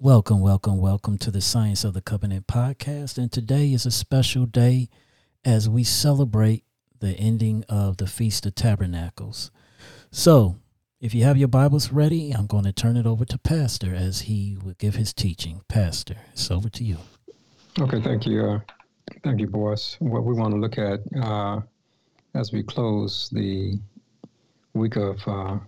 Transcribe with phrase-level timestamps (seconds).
[0.00, 3.18] Welcome, welcome, welcome to the Science of the Covenant podcast.
[3.18, 4.90] And today is a special day
[5.44, 6.62] as we celebrate
[7.00, 9.50] the ending of the Feast of Tabernacles.
[10.12, 10.54] So,
[11.00, 14.20] if you have your Bibles ready, I'm going to turn it over to Pastor as
[14.20, 15.62] he will give his teaching.
[15.66, 16.98] Pastor, it's over to you.
[17.80, 18.46] Okay, thank you.
[18.46, 18.60] Uh,
[19.24, 19.96] thank you, Boris.
[19.98, 21.60] What we want to look at uh,
[22.36, 23.80] as we close the
[24.74, 25.58] week of uh,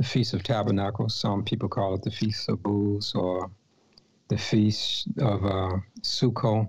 [0.00, 1.14] the Feast of Tabernacles.
[1.14, 3.50] Some people call it the Feast of Booths or
[4.28, 6.66] the Feast of uh, Sukkot.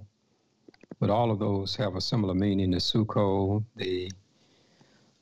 [0.99, 2.71] But all of those have a similar meaning.
[2.71, 4.11] The Sukkot, the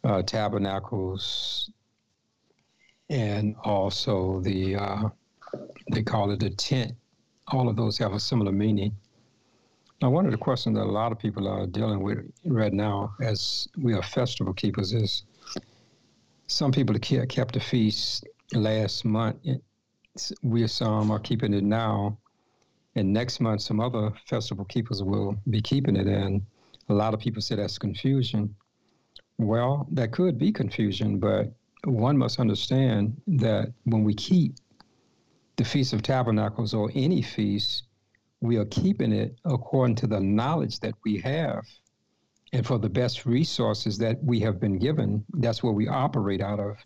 [0.03, 1.69] uh, Tabernacles,
[3.11, 5.09] and also the, uh,
[5.91, 6.93] they call it the tent.
[7.49, 8.95] All of those have a similar meaning.
[10.01, 13.13] Now, one of the questions that a lot of people are dealing with right now
[13.21, 15.25] as we are festival keepers is
[16.49, 19.37] some people kept the feast last month.
[20.41, 22.17] We some are keeping it now,
[22.95, 26.07] and next month some other festival keepers will be keeping it.
[26.07, 26.41] And
[26.89, 28.55] a lot of people say that's confusion.
[29.37, 31.53] Well, that could be confusion, but
[31.85, 34.55] one must understand that when we keep
[35.55, 37.83] the Feast of Tabernacles or any feast,
[38.41, 41.63] we are keeping it according to the knowledge that we have
[42.53, 46.59] and for the best resources that we have been given, that's where we operate out
[46.59, 46.77] of.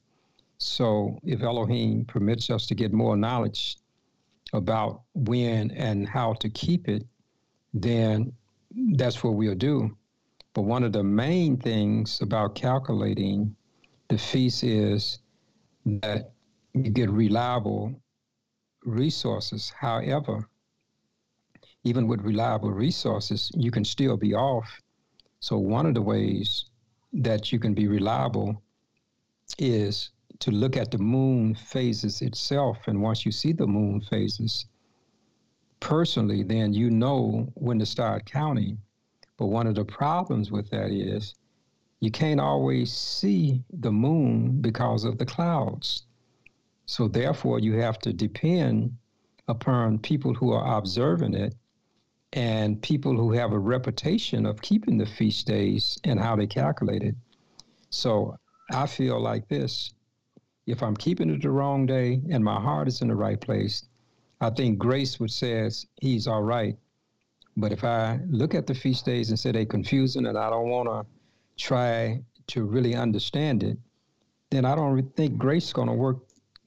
[0.58, 3.78] So if Elohim permits us to get more knowledge
[4.54, 7.04] about when and how to keep it,
[7.74, 8.34] then
[8.94, 9.96] that's what we'll do.
[10.54, 13.56] But one of the main things about calculating
[14.10, 15.20] the feast is
[15.86, 16.32] that
[16.74, 18.00] you get reliable
[18.86, 19.74] resources.
[19.76, 20.48] However,
[21.84, 24.82] even with reliable resources, you can still be off
[25.44, 26.70] so, one of the ways
[27.12, 28.64] that you can be reliable
[29.60, 32.78] is to look at the moon phases itself.
[32.88, 34.68] And once you see the moon phases
[35.82, 38.78] personally, then you know when to start counting.
[39.36, 41.36] But one of the problems with that is
[42.00, 46.04] you can't always see the moon because of the clouds.
[46.86, 48.96] So, therefore, you have to depend
[49.50, 51.54] upon people who are observing it
[52.34, 57.04] and people who have a reputation of keeping the feast days and how they calculate
[57.04, 57.16] it.
[57.90, 58.38] So
[58.72, 59.94] I feel like this
[60.66, 63.84] if I'm keeping it the wrong day and my heart is in the right place,
[64.42, 66.78] I think grace would says he's all right.
[67.58, 70.70] But if I look at the feast days and say they're confusing and I don't
[70.70, 71.06] want to
[71.64, 73.78] try to really understand it,
[74.50, 76.18] then I don't think grace is going to work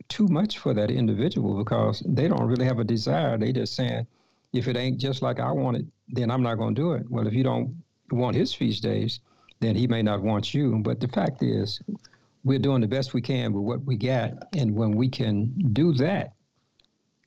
[0.09, 3.37] too much for that individual because they don't really have a desire.
[3.37, 4.07] They just saying,
[4.53, 7.05] if it ain't just like I want it, then I'm not going to do it.
[7.11, 9.21] Well, if you don't want his feast days,
[9.61, 10.79] then he may not want you.
[10.83, 11.81] But the fact is,
[12.45, 14.33] we're doing the best we can with what we got.
[14.57, 16.33] And when we can do that,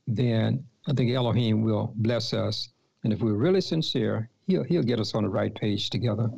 [0.07, 2.69] then I think Elohim will bless us.
[3.03, 6.29] And if we're really sincere, he'll, he'll get us on the right page together.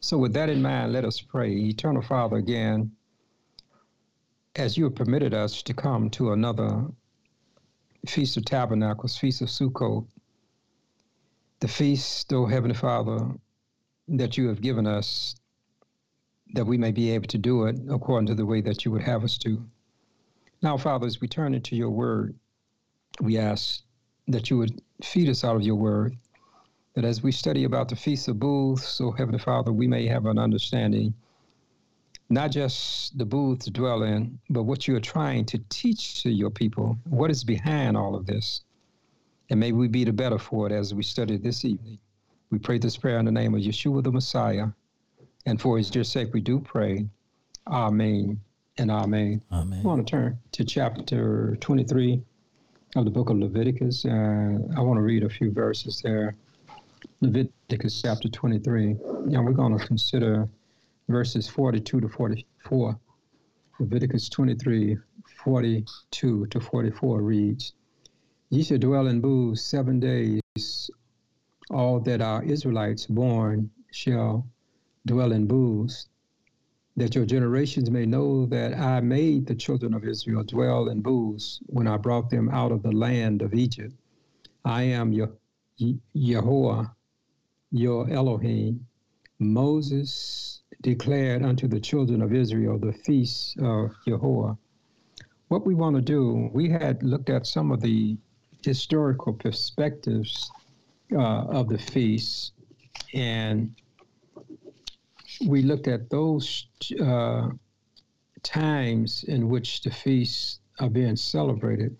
[0.00, 1.50] So, with that in mind, let us pray.
[1.50, 2.92] Eternal Father, again,
[4.56, 6.86] as you have permitted us to come to another
[8.06, 10.06] Feast of Tabernacles, Feast of Sukkot,
[11.60, 13.18] the feast, O Heavenly Father,
[14.08, 15.34] that you have given us,
[16.54, 19.02] that we may be able to do it according to the way that you would
[19.02, 19.62] have us to.
[20.62, 22.34] Now, Father, as we turn into your word,
[23.20, 23.82] we ask
[24.28, 26.16] that you would feed us out of your word,
[26.94, 30.26] that as we study about the Feast of Booths, O Heavenly Father, we may have
[30.26, 31.14] an understanding,
[32.30, 36.30] not just the booths to dwell in, but what you are trying to teach to
[36.30, 36.98] your people.
[37.08, 38.62] What is behind all of this?
[39.50, 41.98] And may we be the better for it as we study this evening.
[42.50, 44.68] We pray this prayer in the name of Yeshua the Messiah.
[45.46, 47.06] And for his dear sake, we do pray.
[47.66, 48.40] Amen
[48.78, 49.42] and amen.
[49.52, 49.80] Amen.
[49.80, 52.22] I want to turn to chapter 23
[52.96, 54.04] of the book of Leviticus.
[54.04, 56.36] Uh, I want to read a few verses there.
[57.20, 58.96] Leviticus chapter 23.
[59.26, 60.48] Now we're going to consider
[61.08, 62.98] verses 42 to 44.
[63.80, 64.96] Leviticus 23,
[65.44, 67.74] 42 to 44 reads,
[68.50, 70.90] Ye shall dwell in booths seven days.
[71.70, 74.46] All that are Israelites born shall
[75.04, 76.08] dwell in booths,
[76.96, 81.60] that your generations may know that I made the children of Israel dwell in booths
[81.66, 83.94] when I brought them out of the land of Egypt.
[84.64, 85.36] I am your
[86.14, 86.84] Yahweh,
[87.70, 88.86] your Elohim.
[89.38, 94.54] Moses declared unto the children of Israel the feast of Yahweh.
[95.48, 98.16] What we want to do, we had looked at some of the
[98.64, 100.50] historical perspectives
[101.12, 102.52] uh, of the feasts,
[103.14, 103.74] and
[105.46, 106.66] we looked at those
[107.00, 107.48] uh,
[108.42, 111.96] times in which the feasts are being celebrated.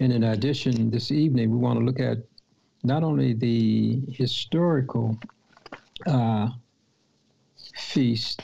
[0.00, 2.18] And in addition, this evening, we want to look at
[2.82, 5.18] not only the historical
[6.06, 6.48] uh,
[7.74, 8.40] feast,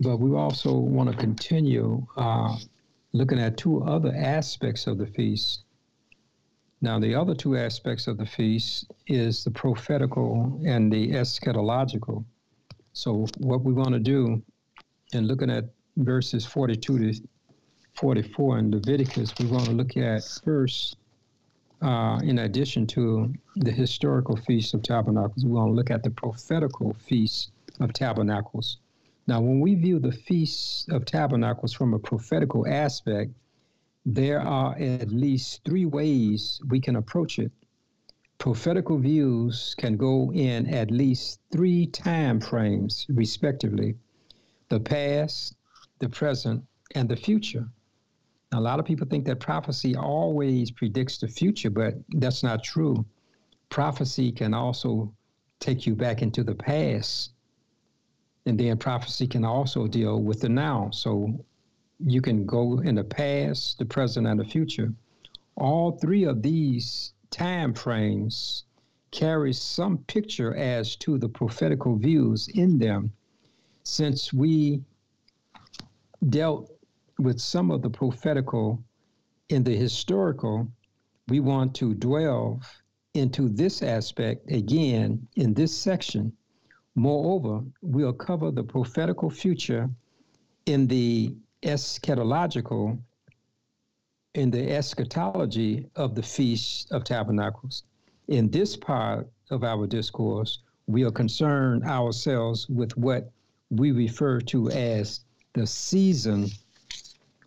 [0.00, 2.56] but we also want to continue uh,
[3.12, 5.64] looking at two other aspects of the feast.
[6.80, 12.24] Now, the other two aspects of the feast is the prophetical and the eschatological.
[12.92, 14.40] So, what we want to do
[15.12, 15.64] in looking at
[15.96, 17.20] verses 42 to
[17.94, 20.96] 44 in Leviticus, we want to look at first,
[21.82, 26.10] uh, in addition to the historical feast of tabernacles, we want to look at the
[26.10, 28.78] prophetical feast of tabernacles.
[29.26, 33.32] Now, when we view the feast of tabernacles from a prophetical aspect,
[34.14, 37.52] there are at least three ways we can approach it.
[38.38, 43.96] Prophetical views can go in at least three time frames, respectively
[44.70, 45.56] the past,
[45.98, 46.64] the present,
[46.94, 47.68] and the future.
[48.50, 52.64] Now, a lot of people think that prophecy always predicts the future, but that's not
[52.64, 53.04] true.
[53.68, 55.12] Prophecy can also
[55.60, 57.32] take you back into the past.
[58.46, 60.88] And then prophecy can also deal with the now.
[60.92, 61.44] So
[62.04, 64.92] you can go in the past, the present, and the future.
[65.56, 68.64] All three of these time frames
[69.10, 73.12] carry some picture as to the prophetical views in them.
[73.82, 74.82] Since we
[76.28, 76.70] dealt
[77.18, 78.82] with some of the prophetical
[79.48, 80.68] in the historical,
[81.28, 82.60] we want to dwell
[83.14, 86.32] into this aspect again in this section.
[86.94, 89.90] Moreover, we'll cover the prophetical future
[90.66, 92.98] in the eschatological,
[94.34, 97.84] in the eschatology of the Feast of Tabernacles.
[98.28, 103.30] In this part of our discourse, we'll concern ourselves with what
[103.70, 105.20] we refer to as
[105.54, 106.50] the season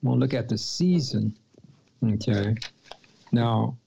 [0.02, 1.36] We'll look at the season.
[2.04, 2.56] Okay.
[3.32, 3.78] Now,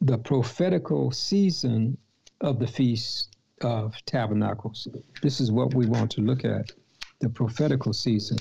[0.00, 1.96] the prophetical season
[2.40, 4.88] of the Feast of Tabernacles.
[5.22, 6.72] This is what we want to look at
[7.20, 8.38] the prophetical season.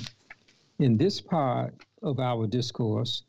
[0.84, 3.24] In this part of our discourse,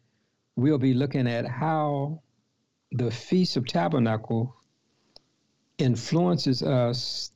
[0.56, 2.21] we'll be looking at how
[2.91, 4.56] the Feast of Tabernacle
[5.79, 7.31] influences us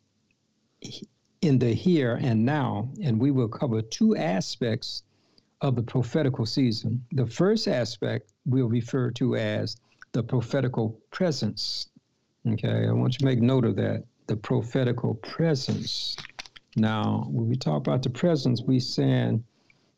[1.41, 5.05] in the here and now, and we will cover two aspects
[5.61, 7.01] of the prophetical season.
[7.13, 9.77] The first aspect we'll refer to as
[10.11, 11.91] the prophetical presence.
[12.45, 14.03] Okay, I want you to make note of that.
[14.27, 16.17] The prophetical presence.
[16.75, 19.45] Now, when we talk about the presence, we saying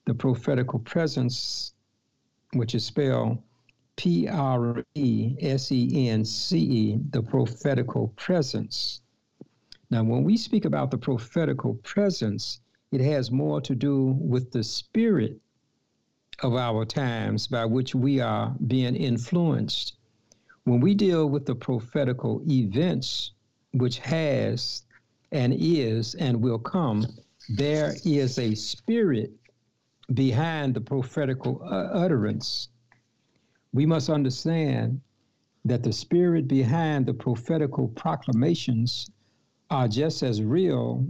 [0.06, 1.75] the prophetical presence,
[2.55, 3.38] which is spelled
[3.97, 9.02] P R E S E N C E, the prophetical presence.
[9.91, 12.61] Now, when we speak about the prophetical presence,
[12.93, 15.38] it has more to do with the spirit
[16.43, 19.97] of our times by which we are being influenced.
[20.64, 23.33] When we deal with the prophetical events
[23.73, 24.83] which has
[25.33, 27.07] and is and will come,
[27.49, 29.33] there is a spirit
[30.14, 32.69] behind the prophetical uh, utterance.
[33.73, 35.00] We must understand
[35.64, 39.11] that the spirit behind the prophetical proclamations
[39.71, 41.07] are just as real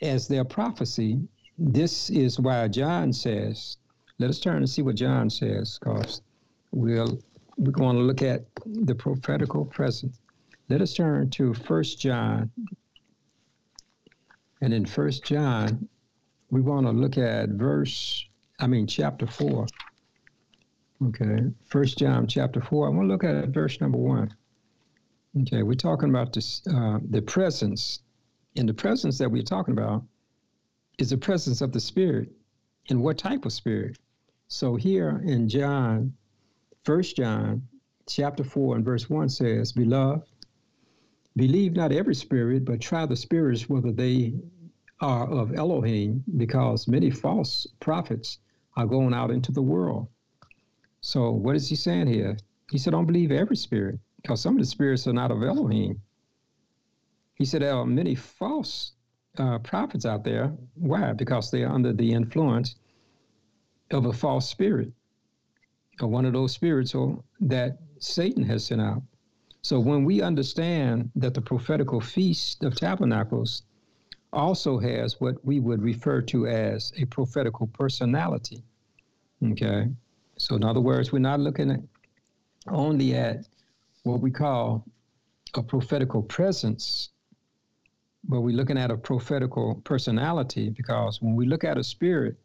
[0.00, 1.20] as their prophecy.
[1.58, 3.76] This is why John says,
[4.18, 6.22] let us turn and see what John says, because
[6.70, 7.18] we'll,
[7.58, 10.14] we're going to look at the prophetical present.
[10.70, 12.50] Let us turn to First John.
[14.62, 15.88] And in First John,
[16.50, 18.24] we want to look at verse,
[18.60, 19.66] I mean, chapter 4.
[21.08, 22.86] Okay, First John chapter 4.
[22.86, 24.34] I want to look at verse number 1.
[25.42, 28.00] Okay, we're talking about this, uh, the presence.
[28.56, 30.04] And the presence that we're talking about
[30.98, 32.30] is the presence of the Spirit.
[32.90, 33.96] And what type of spirit?
[34.48, 36.12] So here in John,
[36.84, 37.62] First John
[38.08, 40.26] chapter 4 and verse 1 says, Beloved,
[41.36, 44.34] believe not every spirit, but try the spirits whether they
[45.00, 48.38] are of Elohim, because many false prophets
[48.76, 50.08] are going out into the world.
[51.00, 52.36] So what is he saying here?
[52.70, 56.00] He said, Don't believe every spirit, because some of the spirits are not of Elohim.
[57.34, 58.92] He said there are many false
[59.38, 60.52] uh, prophets out there.
[60.74, 61.12] Why?
[61.14, 62.76] Because they are under the influence
[63.90, 64.92] of a false spirit,
[66.00, 66.94] or one of those spirits
[67.40, 69.02] that Satan has sent out.
[69.62, 73.62] So when we understand that the prophetical feast of tabernacles
[74.32, 78.62] also has what we would refer to as a prophetical personality.
[79.42, 79.88] Okay.
[80.36, 81.80] So in other words, we're not looking at
[82.68, 83.46] only at
[84.04, 84.84] what we call
[85.54, 87.10] a prophetical presence,
[88.24, 92.36] but we're looking at a prophetical personality because when we look at a spirit,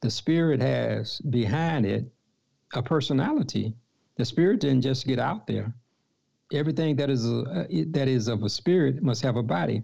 [0.00, 2.04] the spirit has behind it
[2.74, 3.74] a personality.
[4.16, 5.72] The spirit didn't just get out there.
[6.52, 9.82] Everything that is a, that is of a spirit must have a body.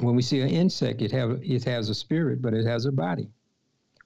[0.00, 2.92] When we see an insect, it have it has a spirit, but it has a
[2.92, 3.28] body.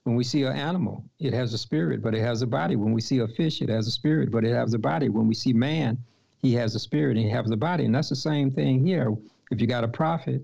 [0.03, 2.75] When we see an animal, it has a spirit, but it has a body.
[2.75, 5.09] When we see a fish, it has a spirit, but it has a body.
[5.09, 5.97] When we see man,
[6.41, 7.85] he has a spirit and he has a body.
[7.85, 9.15] And that's the same thing here.
[9.51, 10.41] If you got a prophet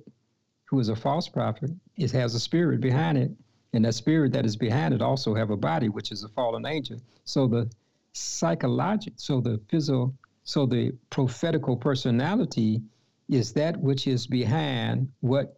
[0.66, 3.32] who is a false prophet, it has a spirit behind it.
[3.74, 6.66] And that spirit that is behind it also have a body, which is a fallen
[6.66, 7.00] angel.
[7.26, 7.70] So the
[8.14, 10.14] psychological, so the physical,
[10.44, 12.82] so the prophetical personality
[13.30, 15.58] is that which is behind what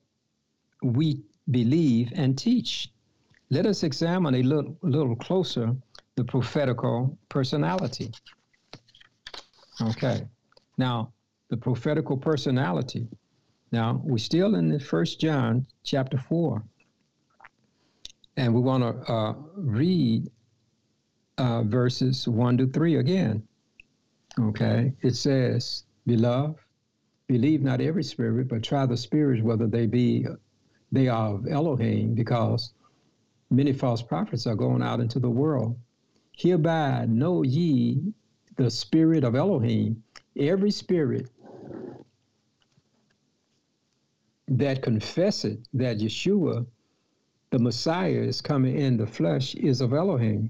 [0.84, 1.22] we
[1.52, 2.90] believe and teach.
[3.50, 5.76] Let us examine a little, little closer
[6.16, 8.12] the prophetical personality.
[9.82, 10.28] Okay.
[10.78, 11.14] Now,
[11.50, 13.08] the prophetical personality.
[13.72, 16.62] Now, we're still in the First John chapter 4.
[18.38, 20.30] And we want to uh, read
[21.38, 23.44] uh, verses 1 to 3 again.
[24.40, 24.94] Okay.
[25.02, 26.60] It says, Beloved,
[27.30, 30.26] believe not every spirit, but try the spirits whether they be
[30.92, 32.74] they are of Elohim, because
[33.52, 35.78] many false prophets are going out into the world.
[36.36, 38.02] Hereby know ye
[38.56, 40.04] the spirit of Elohim.
[40.38, 41.30] Every spirit
[44.48, 46.66] that confesseth that Yeshua,
[47.52, 50.50] the Messiah, is coming in the flesh is of Elohim.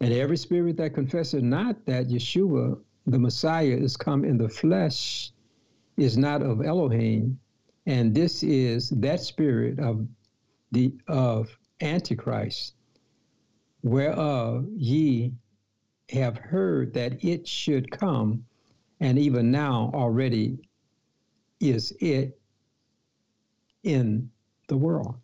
[0.00, 5.30] And every spirit that confesseth not that Yeshua, the Messiah, is come in the flesh
[5.96, 7.38] is not of Elohim.
[7.86, 10.06] And this is that spirit of
[10.72, 12.74] the of Antichrist,
[13.82, 15.32] whereof ye
[16.10, 18.44] have heard that it should come,
[19.00, 20.58] and even now already
[21.60, 22.38] is it
[23.82, 24.30] in
[24.68, 25.16] the world.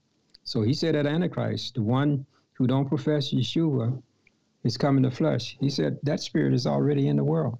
[0.44, 4.02] So he said that Antichrist, the one who don't profess Yeshua,
[4.64, 5.56] is coming to flesh.
[5.60, 7.58] He said that spirit is already in the world.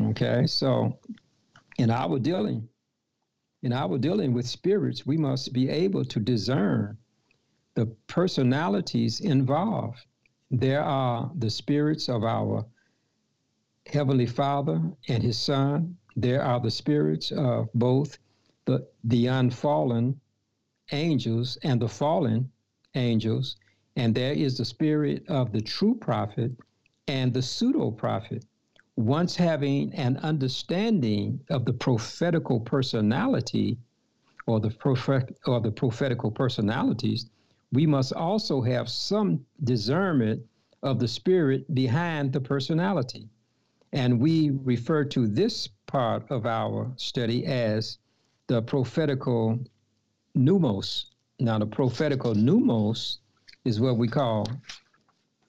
[0.00, 0.98] Okay, so
[1.78, 2.68] in our dealing,
[3.62, 6.98] in our dealing with spirits, we must be able to discern
[7.74, 9.98] the personalities involved.
[10.50, 12.66] There are the spirits of our
[13.86, 15.96] Heavenly Father and His Son.
[16.16, 18.18] There are the spirits of both
[18.64, 20.20] the, the unfallen
[20.90, 22.50] angels and the fallen
[22.94, 23.56] angels.
[23.96, 26.52] And there is the spirit of the true prophet
[27.06, 28.44] and the pseudo prophet.
[28.98, 33.78] Once having an understanding of the prophetical personality
[34.46, 37.30] or the prophet or the prophetical personalities,
[37.70, 40.42] we must also have some discernment
[40.82, 43.28] of the spirit behind the personality.
[43.92, 47.98] And we refer to this part of our study as
[48.48, 49.60] the prophetical
[50.36, 51.04] pneumos.
[51.38, 53.18] Now, the prophetical pneumos
[53.64, 54.48] is what we call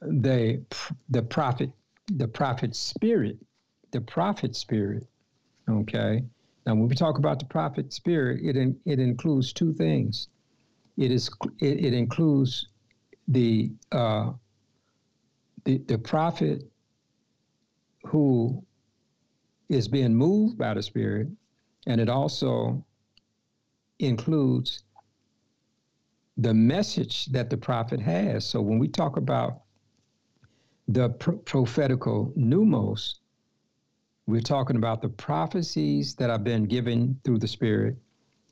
[0.01, 0.61] the
[1.09, 1.71] the prophet
[2.15, 3.37] the prophet spirit,
[3.91, 5.07] the prophet spirit.
[5.69, 6.23] Okay.
[6.65, 10.27] Now, when we talk about the prophet spirit, it in, it includes two things
[10.99, 11.29] it is
[11.61, 12.67] it, it includes
[13.29, 14.31] the uh,
[15.63, 16.63] the the prophet
[18.03, 18.63] who
[19.69, 21.29] is being moved by the Spirit,
[21.87, 22.85] and it also
[23.99, 24.83] includes
[26.37, 28.45] the message that the prophet has.
[28.45, 29.61] So when we talk about
[30.89, 33.15] the pro- prophetical pneumos,
[34.25, 37.95] we're talking about the prophecies that have been given through the Spirit,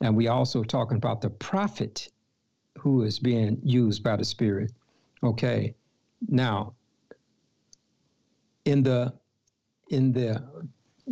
[0.01, 2.09] and we also talking about the prophet
[2.77, 4.71] who is being used by the Spirit.
[5.23, 5.73] Okay,
[6.29, 6.73] now
[8.65, 9.11] in the
[9.89, 10.43] in the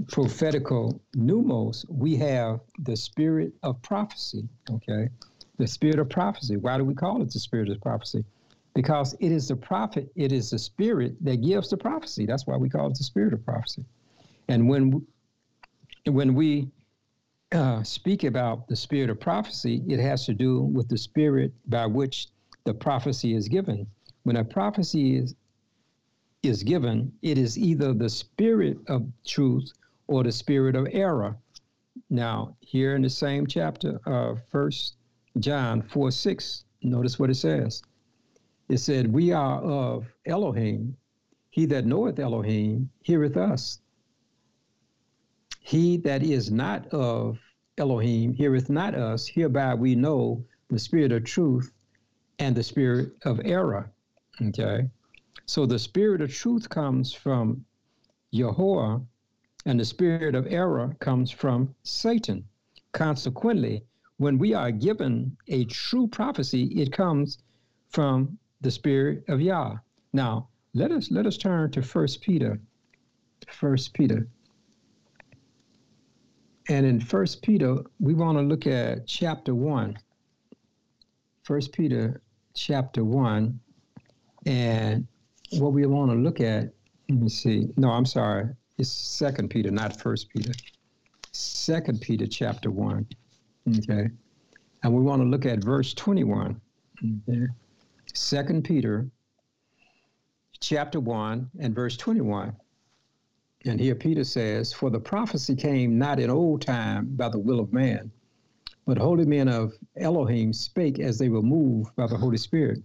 [0.08, 4.48] prophetical pneumos, we have the spirit of prophecy.
[4.70, 5.10] Okay,
[5.58, 6.58] the spirit of prophecy.
[6.58, 8.24] Why do we call it the spirit of prophecy?
[8.76, 12.26] Because it is the prophet, it is the spirit that gives the prophecy.
[12.26, 13.86] That's why we call it the spirit of prophecy.
[14.50, 15.06] And when
[16.06, 16.70] when we
[17.52, 21.86] uh, speak about the spirit of prophecy, it has to do with the spirit by
[21.86, 22.28] which
[22.66, 23.88] the prophecy is given.
[24.24, 25.36] When a prophecy is
[26.44, 29.72] is given, it is either the spirit of truth
[30.08, 31.36] or the spirit of error.
[32.10, 34.98] Now, here in the same chapter of First
[35.40, 37.82] John 4 6, notice what it says.
[38.68, 40.98] It said, We are of Elohim.
[41.52, 43.80] He that knoweth Elohim heareth us.
[45.60, 47.40] He that is not of
[47.78, 49.28] Elohim heareth not us.
[49.28, 51.72] Hereby we know the spirit of truth
[52.40, 53.92] and the spirit of error.
[54.42, 54.90] Okay.
[55.46, 57.64] So the spirit of truth comes from
[58.32, 59.00] Yahweh,
[59.68, 62.44] and the spirit of error comes from Satan.
[62.94, 63.84] Consequently,
[64.18, 67.38] when we are given a true prophecy, it comes
[67.90, 69.78] from the spirit of Yah.
[70.14, 72.60] Now, let us let us turn to First Peter.
[73.48, 74.28] First Peter.
[76.68, 79.98] And in First Peter, we want to look at chapter one.
[81.44, 82.22] First Peter
[82.56, 83.60] chapter one.
[84.46, 85.08] And
[85.52, 86.74] what we want to look at,
[87.10, 87.68] let me see.
[87.78, 88.50] No, I'm sorry.
[88.78, 90.52] It's Second Peter, not First Peter.
[91.32, 93.06] Second Peter chapter one.
[93.78, 94.10] Okay.
[94.84, 96.60] And we want to look at verse 21.
[97.28, 97.48] Okay.
[98.18, 99.10] Second Peter
[100.62, 102.56] chapter 1 and verse 21.
[103.66, 107.60] And here Peter says, For the prophecy came not in old time by the will
[107.60, 108.10] of man,
[108.86, 112.82] but holy men of Elohim spake as they were moved by the Holy Spirit.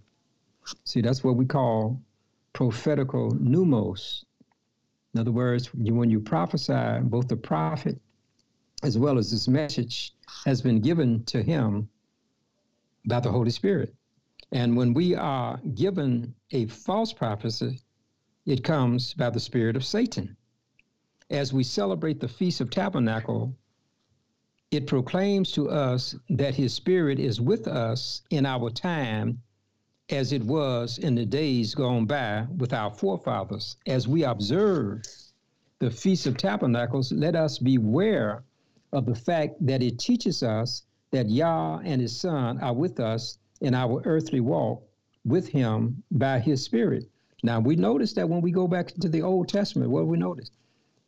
[0.83, 2.01] See, that's what we call
[2.51, 4.25] prophetical pneumos.
[5.13, 7.97] In other words, when you prophesy, both the prophet
[8.83, 11.87] as well as this message has been given to him
[13.05, 13.95] by the Holy Spirit.
[14.51, 17.79] And when we are given a false prophecy,
[18.45, 20.35] it comes by the spirit of Satan.
[21.29, 23.55] As we celebrate the Feast of Tabernacle,
[24.71, 29.41] it proclaims to us that his spirit is with us in our time
[30.09, 33.77] as it was in the days gone by with our forefathers.
[33.87, 35.03] As we observe
[35.79, 38.43] the Feast of Tabernacles, let us beware
[38.91, 43.37] of the fact that it teaches us that Yah and his Son are with us
[43.61, 44.83] in our earthly walk
[45.23, 47.05] with him by his spirit.
[47.43, 50.17] Now we notice that when we go back into the Old Testament, what do we
[50.17, 50.51] notice?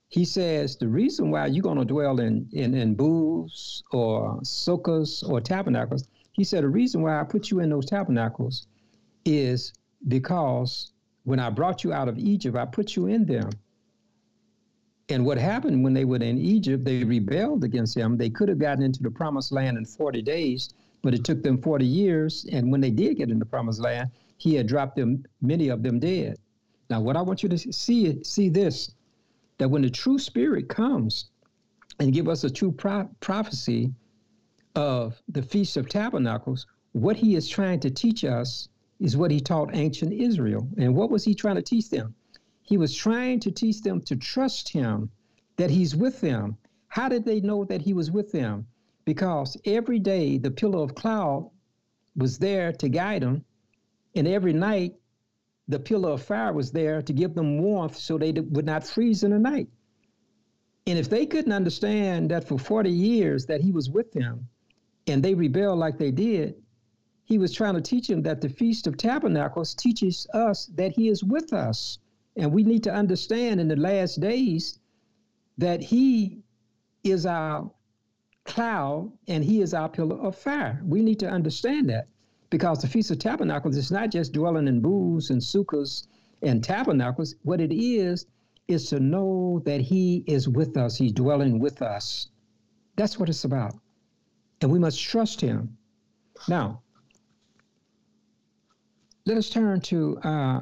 [0.09, 5.27] He says the reason why you're going to dwell in, in, in booths or sukkahs
[5.27, 8.67] or tabernacles, he said the reason why I put you in those tabernacles
[9.25, 9.73] is
[10.07, 10.91] because
[11.23, 13.49] when I brought you out of Egypt, I put you in them.
[15.09, 18.17] And what happened when they were in Egypt, they rebelled against him.
[18.17, 21.61] They could have gotten into the promised land in 40 days, but it took them
[21.61, 22.45] 40 years.
[22.51, 25.83] And when they did get in the promised land, he had dropped them, many of
[25.83, 26.37] them dead.
[26.89, 28.95] Now, what I want you to see, see this
[29.59, 31.29] that when the true spirit comes
[31.99, 33.93] and give us a true pro- prophecy
[34.75, 38.67] of the Feast of Tabernacles, what he is trying to teach us
[38.99, 40.67] is what he taught ancient Israel.
[40.77, 42.15] And what was he trying to teach them?
[42.63, 45.11] He was trying to teach them to trust him,
[45.57, 46.57] that he's with them.
[46.87, 48.65] How did they know that he was with them?
[49.05, 51.49] Because every day the pillar of cloud
[52.15, 53.43] was there to guide them,
[54.15, 54.95] and every night
[55.67, 59.23] the pillar of fire was there to give them warmth so they would not freeze
[59.23, 59.67] in the night.
[60.85, 64.47] And if they couldn't understand that for 40 years that he was with them
[65.07, 66.55] and they rebelled like they did,
[67.23, 71.07] he was trying to teach them that the Feast of Tabernacles teaches us that he
[71.07, 71.99] is with us.
[72.35, 74.79] And we need to understand in the last days
[75.57, 76.39] that he
[77.03, 77.71] is our
[78.45, 80.81] cloud and he is our pillar of fire.
[80.85, 82.07] We need to understand that
[82.49, 86.07] because the Feast of Tabernacles is not just dwelling in booths and sukkahs
[86.41, 87.35] and tabernacles.
[87.43, 88.25] What it is,
[88.67, 92.29] is to know that he is with us, he's dwelling with us.
[92.95, 93.75] That's what it's about.
[94.61, 95.77] And we must trust him.
[96.47, 96.81] Now,
[99.25, 100.59] let us turn to uh,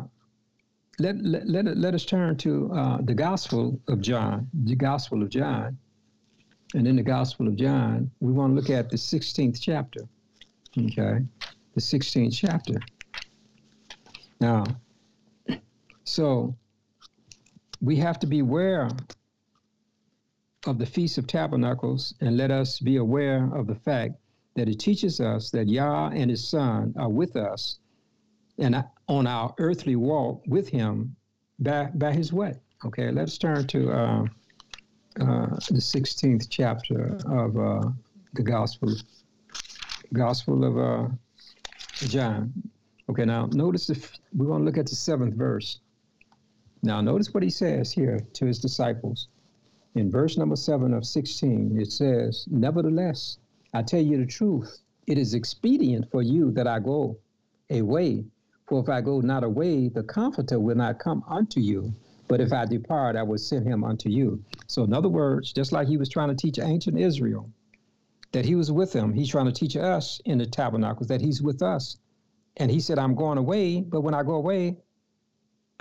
[1.00, 5.30] let, let, let, let us turn to uh, the Gospel of John, the Gospel of
[5.30, 5.78] John.
[6.74, 10.02] And in the Gospel of John, we want to look at the 16th chapter.
[10.78, 11.20] Okay?
[11.74, 12.80] The 16th chapter.
[14.40, 14.64] Now,
[16.04, 16.56] so
[17.82, 18.90] we have to be aware
[20.66, 24.16] of the Feast of Tabernacles and let us be aware of the fact
[24.56, 27.80] that it teaches us that Yah and his Son are with us
[28.58, 31.16] and on our earthly walk with him
[31.60, 32.54] by, by his way.
[32.86, 34.26] Okay, let's turn to uh, uh,
[35.16, 37.90] the 16th chapter of uh,
[38.34, 38.94] the Gospel,
[40.14, 41.10] Gospel of uh,
[42.08, 42.54] John.
[43.10, 45.80] Okay, now notice if we want to look at the seventh verse.
[46.84, 49.28] Now, notice what he says here to his disciples.
[49.94, 53.38] In verse number seven of 16, it says, Nevertheless,
[53.74, 57.18] I tell you the truth, it is expedient for you that I go
[57.70, 58.26] away.
[58.68, 61.94] For if I go not away, the Comforter will not come unto you.
[62.32, 64.42] But if I depart, I will send him unto you.
[64.68, 67.52] So, in other words, just like he was trying to teach ancient Israel
[68.32, 71.42] that he was with them, he's trying to teach us in the tabernacles that he's
[71.42, 71.98] with us.
[72.56, 74.78] And he said, I'm going away, but when I go away,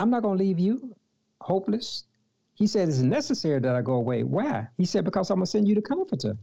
[0.00, 0.92] I'm not going to leave you
[1.40, 2.06] hopeless.
[2.54, 4.24] He said, It's necessary that I go away.
[4.24, 4.66] Why?
[4.76, 6.36] He said, Because I'm going to send you the comforter.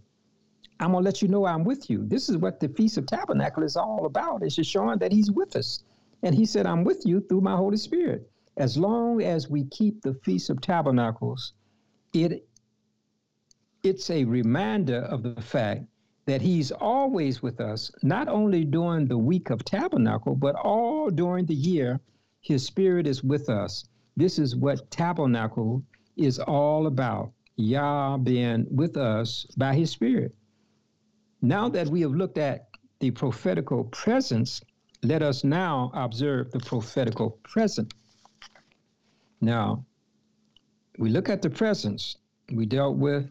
[0.80, 2.06] I'm going to let you know I'm with you.
[2.06, 4.42] This is what the Feast of Tabernacle is all about.
[4.42, 5.84] It's just showing that he's with us.
[6.24, 10.02] And he said, I'm with you through my Holy Spirit as long as we keep
[10.02, 11.54] the Feast of Tabernacles,
[12.14, 12.48] it
[13.84, 15.86] it's a reminder of the fact
[16.26, 21.46] that he's always with us, not only during the week of tabernacle, but all during
[21.46, 22.00] the year.
[22.42, 23.86] His Spirit is with us.
[24.18, 25.84] This is what tabernacle
[26.18, 27.32] is all about.
[27.56, 30.36] Yah being with us by His Spirit.
[31.42, 32.68] Now that we have looked at
[33.00, 34.62] the prophetical presence,
[35.04, 37.94] let us now observe the prophetical present.
[39.42, 39.86] Now,
[40.98, 42.18] we look at the presence.
[42.52, 43.30] We dealt with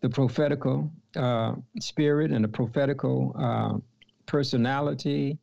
[0.00, 3.78] the prophetical uh, spirit and the prophetical uh,
[4.26, 5.38] personality.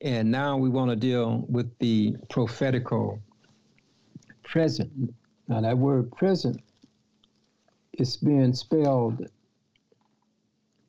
[0.00, 3.20] And now we want to deal with the prophetical
[4.44, 4.90] present.
[5.48, 6.60] Now, that word present
[7.94, 9.28] is being spelled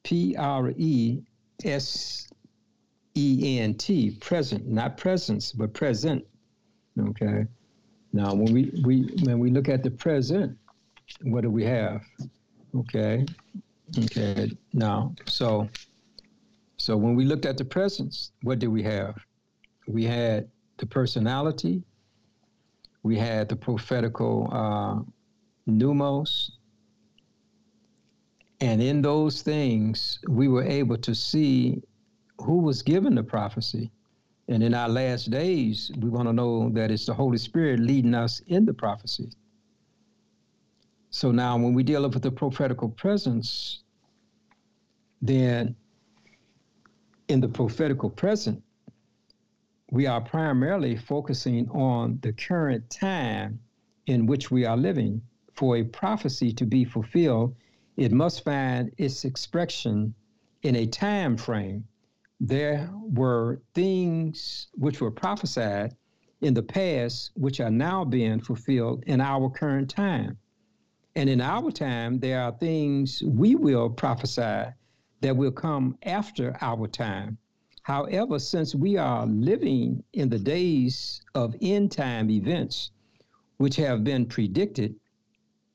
[0.03, 1.21] P R E
[1.65, 2.27] S
[3.15, 6.25] E N T, present, not presence, but present.
[6.99, 7.45] Okay.
[8.11, 10.57] Now, when we, we when we look at the present,
[11.21, 12.03] what do we have?
[12.75, 13.25] Okay.
[13.97, 14.51] Okay.
[14.73, 15.69] Now, so
[16.77, 19.15] so when we looked at the presence, what did we have?
[19.87, 21.83] We had the personality.
[23.03, 24.99] We had the prophetical uh,
[25.69, 26.51] pneumos.
[28.61, 31.81] And in those things, we were able to see
[32.41, 33.91] who was given the prophecy.
[34.49, 38.15] And in our last days, we want to know that it's the Holy Spirit leading
[38.15, 39.29] us in the prophecy.
[41.11, 43.83] So now, when we deal with the prophetical presence,
[45.21, 45.75] then
[47.27, 48.63] in the prophetical present,
[49.91, 53.59] we are primarily focusing on the current time
[54.07, 55.21] in which we are living.
[55.53, 57.55] For a prophecy to be fulfilled,
[57.97, 60.15] it must find its expression
[60.63, 61.83] in a time frame
[62.39, 65.95] there were things which were prophesied
[66.41, 70.37] in the past which are now being fulfilled in our current time.
[71.15, 74.71] And in our time, there are things we will prophesy
[75.21, 77.37] that will come after our time.
[77.83, 82.91] However, since we are living in the days of end time events,
[83.57, 84.95] which have been predicted,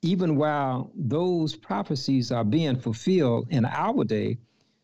[0.01, 4.39] even while those prophecies are being fulfilled in our day,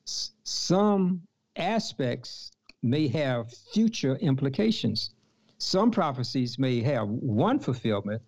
[0.04, 1.22] some
[1.60, 5.10] aspects may have future implications.
[5.58, 8.22] Some prophecies may have one fulfillment,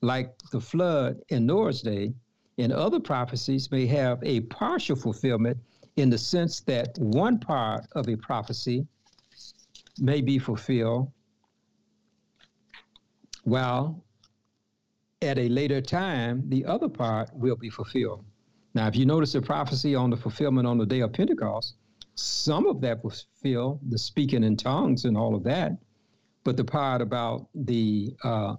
[0.00, 2.14] like the flood in Noah's day,
[2.58, 5.58] and other prophecies may have a partial fulfillment
[5.96, 8.86] in the sense that one part of a prophecy
[9.98, 11.10] may be fulfilled
[13.44, 14.02] while
[15.22, 18.24] at a later time the other part will be fulfilled.
[18.74, 21.76] Now, if you notice the prophecy on the fulfillment on the day of Pentecost,
[22.16, 25.76] some of that was filled, the speaking in tongues and all of that,
[26.44, 28.54] but the part about the uh,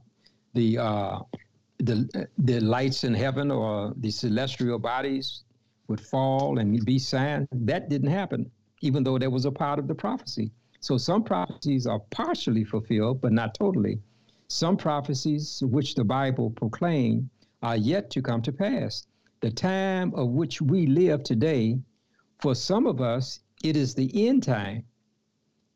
[0.54, 1.20] the uh,
[1.80, 5.44] the the lights in heaven or the celestial bodies
[5.88, 8.50] would fall and be signed, that didn't happen,
[8.82, 10.52] even though there was a part of the prophecy.
[10.80, 14.00] So some prophecies are partially fulfilled, but not totally.
[14.50, 17.30] Some prophecies which the Bible proclaimed
[17.64, 19.08] are yet to come to pass.
[19.42, 21.80] The time of which we live today,
[22.40, 24.84] for some of us, it is the end time,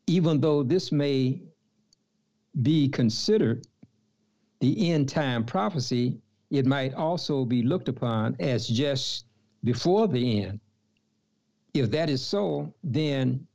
[0.06, 1.42] even though this may
[2.62, 3.66] be considered
[4.60, 9.26] the end time prophecy, it might also be looked upon as just
[9.64, 10.60] before the end.
[11.74, 13.46] If that is so, then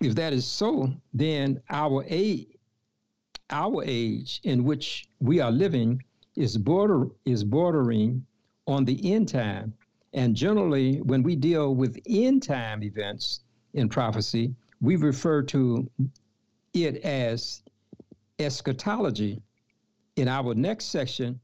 [0.00, 2.48] if that is so, then our age,
[3.50, 6.02] our age in which we are living
[6.36, 8.24] is border is bordering
[8.66, 9.72] on the end time.
[10.16, 13.40] And generally, when we deal with end time events
[13.74, 15.88] in prophecy, we refer to
[16.72, 17.62] it as
[18.38, 19.42] eschatology.
[20.16, 21.38] In our next section,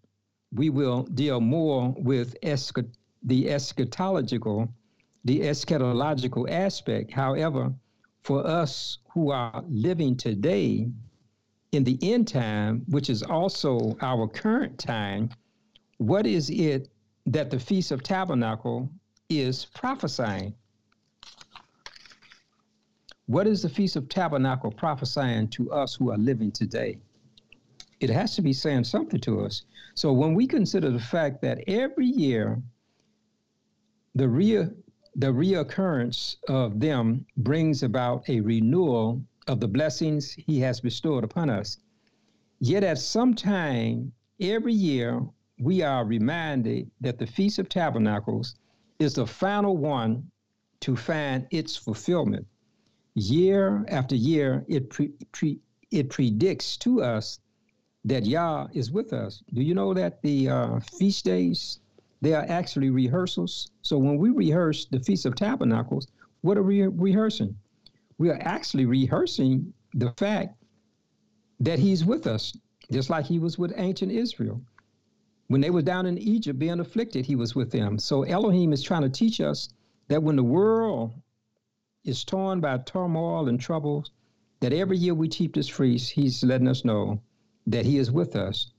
[0.54, 4.70] we will deal more with eschat- the eschatological,
[5.26, 7.10] the eschatological aspect.
[7.10, 7.74] However,
[8.22, 10.88] for us who are living today
[11.72, 15.28] in the end time, which is also our current time,
[15.98, 16.88] what is it
[17.26, 18.90] that the Feast of Tabernacle
[19.28, 20.54] is prophesying.
[23.26, 26.98] What is the Feast of Tabernacle prophesying to us who are living today?
[28.00, 29.62] It has to be saying something to us.
[29.94, 32.60] So when we consider the fact that every year
[34.14, 34.68] the re-
[35.14, 41.50] the reoccurrence of them brings about a renewal of the blessings he has bestowed upon
[41.50, 41.78] us.
[42.60, 45.22] Yet at some time every year
[45.58, 48.56] we are reminded that the Feast of Tabernacles
[48.98, 50.30] is the final one
[50.80, 52.46] to find its fulfillment.
[53.14, 55.58] Year after year, it, pre, pre,
[55.90, 57.38] it predicts to us
[58.04, 59.42] that Yah is with us.
[59.52, 61.78] Do you know that the uh, feast days,
[62.20, 63.70] they are actually rehearsals?
[63.82, 66.08] So when we rehearse the Feast of Tabernacles,
[66.40, 67.56] what are we rehearsing?
[68.18, 70.56] We are actually rehearsing the fact
[71.60, 72.52] that he's with us,
[72.90, 74.60] just like he was with ancient Israel.
[75.52, 77.98] When they were down in Egypt being afflicted, he was with them.
[77.98, 79.68] So Elohim is trying to teach us
[80.08, 81.12] that when the world
[82.06, 84.12] is torn by turmoil and troubles,
[84.60, 87.20] that every year we keep this feast, he's letting us know
[87.66, 88.72] that he is with us.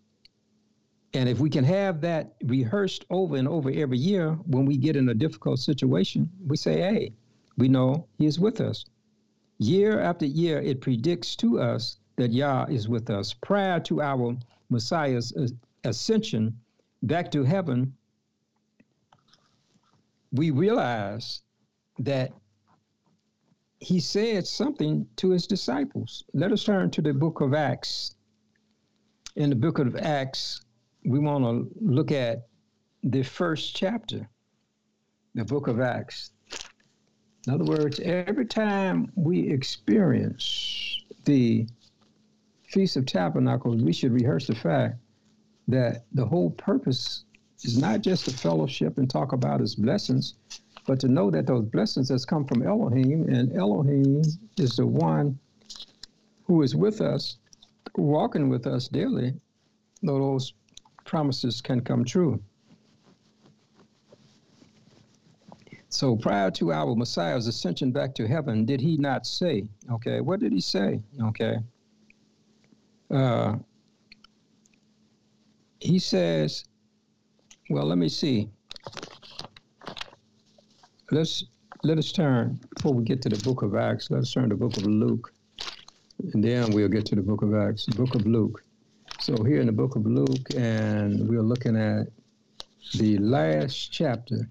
[1.13, 4.95] And if we can have that rehearsed over and over every year, when we get
[4.95, 7.13] in a difficult situation, we say, hey,
[7.55, 8.83] we know he is with us.
[9.59, 13.31] Year after year, it predicts to us that Yah is with us.
[13.31, 14.35] Prior to our
[14.71, 15.49] Messiah's uh,
[15.83, 16.57] ascension
[17.03, 17.93] back to heaven,
[20.31, 21.41] we realize
[21.99, 22.31] that
[23.79, 26.23] he said something to his disciples.
[26.33, 28.15] Let us turn to the book of Acts.
[29.35, 30.61] In the book of Acts,
[31.05, 32.47] we want to look at
[33.03, 34.27] the first chapter,
[35.35, 36.31] the book of Acts.
[37.45, 41.67] In other words, every time we experience the
[42.69, 45.02] Feast of Tabernacles, we should rehearse the fact
[45.67, 47.25] that the whole purpose
[47.63, 50.35] is not just to fellowship and talk about his blessings,
[50.85, 54.21] but to know that those blessings has come from Elohim, and Elohim
[54.57, 55.37] is the one
[56.45, 57.37] who is with us,
[57.95, 59.33] walking with us daily,
[60.01, 60.53] though those
[61.05, 62.41] promises can come true.
[65.89, 70.39] So prior to our Messiah's ascension back to heaven, did he not say, okay, what
[70.39, 70.99] did he say?
[71.21, 71.57] Okay.
[73.11, 73.57] Uh,
[75.83, 76.63] he says,
[77.69, 78.49] well, let me see.
[81.11, 81.45] Let's
[81.83, 84.09] let us turn before we get to the book of Acts.
[84.09, 85.33] Let us turn to the book of Luke,
[86.33, 87.85] and then we'll get to the book of Acts.
[87.87, 88.63] Book of Luke.
[89.19, 92.07] So here in the book of Luke, and we're looking at
[92.95, 94.49] the last chapter.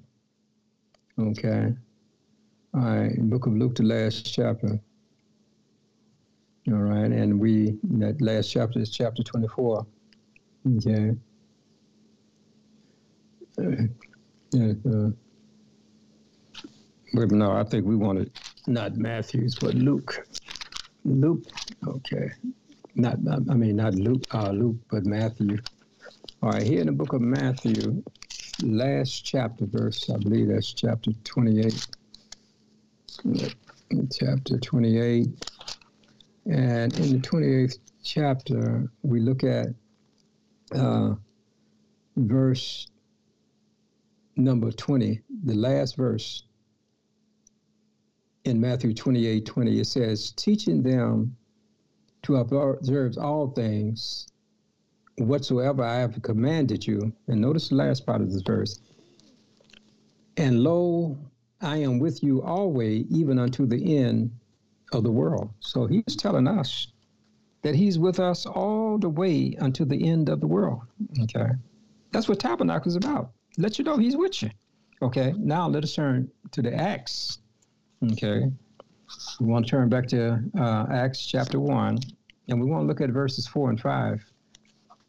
[1.19, 1.75] Okay.
[2.75, 4.79] All right, book of Luke, the last chapter.
[6.69, 9.87] All right, and we that last chapter is chapter twenty-four.
[13.59, 13.85] Uh,
[14.53, 15.11] yeah, uh,
[17.15, 18.31] but no, I think we wanted
[18.67, 20.27] not Matthew's, but Luke.
[21.05, 21.45] Luke,
[21.87, 22.31] okay.
[22.95, 23.19] Not,
[23.51, 25.59] I mean, not Luke, uh, Luke, but Matthew.
[26.43, 28.03] All right, here in the book of Matthew,
[28.63, 31.87] last chapter, verse, I believe that's chapter 28.
[34.13, 35.29] Chapter 28.
[36.47, 39.69] And in the 28th chapter, we look at
[40.75, 41.15] uh,
[42.17, 42.89] verse
[44.37, 46.45] number 20, the last verse
[48.45, 51.37] in Matthew 28 20, it says, teaching them
[52.23, 54.29] to observe all things
[55.19, 57.13] whatsoever I have commanded you.
[57.29, 58.81] And notice the last part of this verse.
[60.37, 61.19] And lo,
[61.61, 64.31] I am with you always, even unto the end
[64.93, 65.51] of the world.
[65.61, 66.89] So he's telling us
[67.63, 70.83] that he's with us all the way until the end of the world.
[71.23, 71.51] Okay.
[72.11, 73.31] That's what tabernacle is about.
[73.59, 74.51] Let you know he's with you.
[75.01, 75.33] Okay.
[75.37, 77.39] Now let us turn to the Acts
[78.11, 78.51] Okay.
[79.41, 81.99] We want to turn back to uh, Acts chapter 1,
[82.49, 84.25] and we want to look at verses 4 and 5.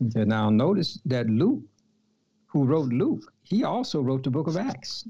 [0.07, 1.61] Okay, now notice that Luke,
[2.45, 5.07] who wrote Luke, he also wrote the book of Acts.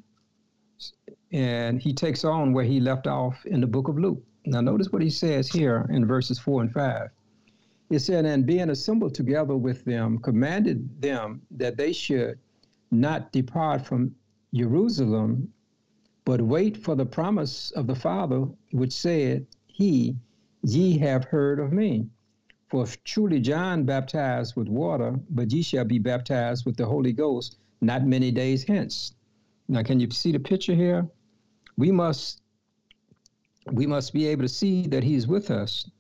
[1.32, 4.22] And he takes on where he left off in the book of Luke.
[4.46, 7.10] Now, notice what he says here in verses 4 and 5.
[7.94, 12.40] It said, And being assembled together with them, commanded them that they should
[12.90, 14.16] not depart from
[14.52, 15.54] Jerusalem,
[16.26, 20.18] but wait for the promise of the Father, which said, He,
[20.64, 22.10] ye have heard of me.
[22.68, 27.60] For truly John baptized with water, but ye shall be baptized with the Holy Ghost
[27.80, 29.14] not many days hence.
[29.68, 31.08] Now, can you see the picture here?
[31.78, 32.42] We must
[33.72, 35.92] we must be able to see that he's with us.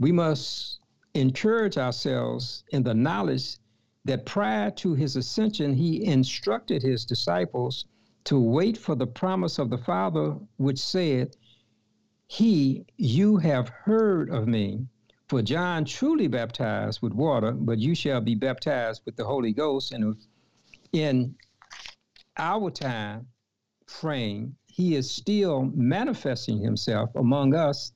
[0.00, 0.75] We must
[1.16, 3.58] encourage ourselves in the knowledge
[4.04, 7.86] that prior to his ascension, he instructed his disciples
[8.24, 11.36] to wait for the promise of the Father, which said,
[12.26, 14.86] He, you have heard of me.
[15.28, 19.92] For John truly baptized with water, but you shall be baptized with the Holy Ghost.
[19.92, 20.16] And
[20.92, 21.34] in
[22.36, 23.26] our time
[23.86, 27.92] frame, he is still manifesting himself among us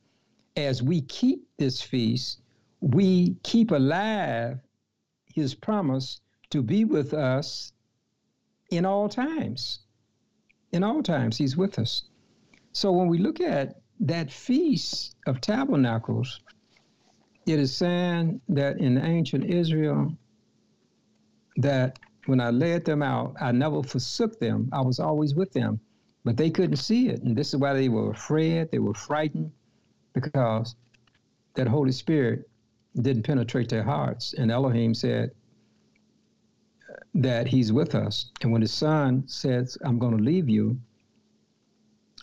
[0.57, 2.40] as we keep this feast.
[2.81, 4.59] We keep alive
[5.27, 7.73] his promise to be with us
[8.71, 9.81] in all times
[10.73, 12.05] in all times he's with us.
[12.73, 16.41] So when we look at that feast of tabernacles,
[17.47, 20.17] it is saying that in ancient Israel,
[21.57, 24.69] that when I led them out, I never forsook them.
[24.73, 25.81] I was always with them,
[26.25, 27.23] but they couldn't see it.
[27.23, 29.51] And this is why they were afraid, they were frightened,
[30.13, 30.77] because
[31.55, 32.49] that Holy Spirit
[32.97, 34.35] didn't penetrate their hearts.
[34.35, 35.31] And Elohim said
[37.15, 38.31] that he's with us.
[38.43, 40.79] And when his son says, I'm going to leave you,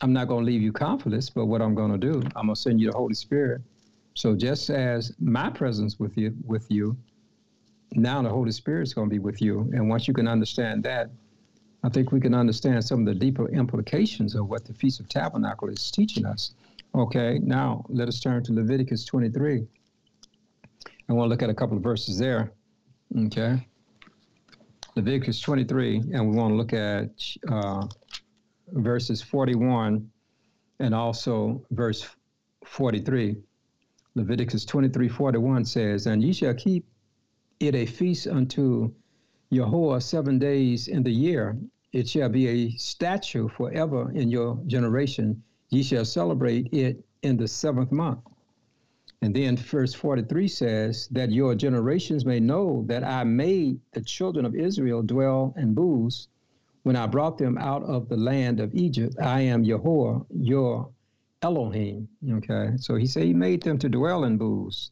[0.01, 2.55] I'm not going to leave you comfortless, but what I'm going to do, I'm going
[2.55, 3.61] to send you the Holy Spirit.
[4.13, 6.97] So just as my presence with you, with you,
[7.93, 9.69] now the Holy Spirit is going to be with you.
[9.73, 11.09] And once you can understand that,
[11.83, 15.07] I think we can understand some of the deeper implications of what the Feast of
[15.07, 16.51] Tabernacle is teaching us.
[16.95, 19.67] Okay, now let us turn to Leviticus 23.
[21.09, 22.51] I want to look at a couple of verses there.
[23.17, 23.65] Okay.
[24.95, 27.09] Leviticus 23, and we want to look at
[27.49, 27.87] uh,
[28.73, 30.09] verses 41
[30.79, 32.07] and also verse
[32.65, 33.37] 43.
[34.15, 36.85] Leviticus 23 41 says, And ye shall keep
[37.59, 38.91] it a feast unto
[39.49, 41.57] Yahweh seven days in the year.
[41.93, 45.41] It shall be a statute forever in your generation.
[45.69, 48.19] Ye shall celebrate it in the seventh month.
[49.21, 54.45] And then verse 43 says, That your generations may know that I made the children
[54.45, 56.27] of Israel dwell in booths
[56.83, 59.15] when I brought them out of the land of Egypt.
[59.21, 60.89] I am Yahweh, your
[61.41, 62.07] Elohim.
[62.29, 62.73] Okay.
[62.77, 64.91] So he said he made them to dwell in booths.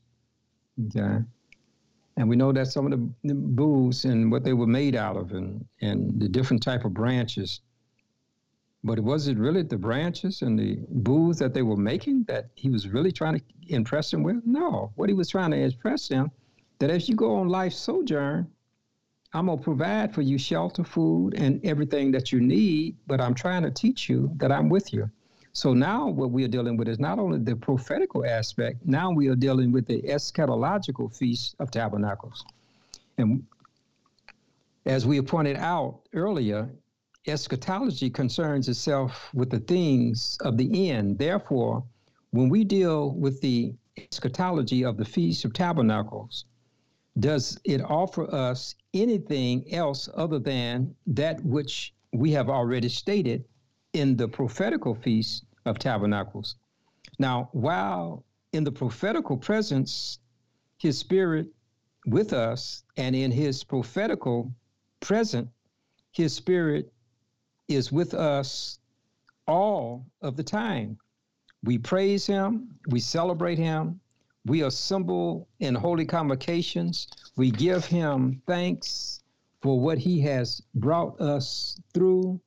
[0.88, 1.24] Okay.
[2.18, 5.18] And we know that some of the, the booths and what they were made out
[5.18, 7.62] of and, and the different type of branches.
[8.86, 12.70] But was it really the branches and the booths that they were making that he
[12.70, 14.46] was really trying to impress them with?
[14.46, 14.92] No.
[14.94, 16.30] What he was trying to impress them
[16.78, 18.48] that as you go on life's sojourn,
[19.34, 23.64] I'm gonna provide for you shelter, food, and everything that you need, but I'm trying
[23.64, 25.10] to teach you that I'm with you.
[25.52, 29.30] So now what we are dealing with is not only the prophetical aspect, now we
[29.30, 32.46] are dealing with the eschatological feast of tabernacles.
[33.18, 33.48] And
[34.86, 36.70] as we pointed out earlier,
[37.28, 41.18] eschatology concerns itself with the things of the end.
[41.18, 41.84] Therefore,
[42.32, 46.46] when we deal with the eschatology of the Feast of Tabernacles,
[47.20, 53.46] does it offer us anything else other than that which we have already stated
[53.94, 56.56] in the prophetical feast of tabernacles.
[57.18, 60.20] Now, while in the prophetical presence,
[60.78, 61.48] his spirit
[62.06, 64.54] with us, and in his prophetical
[65.00, 65.48] present,
[66.12, 66.92] his spirit
[67.68, 68.80] is with us
[69.48, 70.98] all of the time.
[71.64, 74.00] We praise him, we celebrate him,
[74.46, 79.24] we assemble in holy convocations, we give him thanks
[79.62, 82.40] for what he has brought us through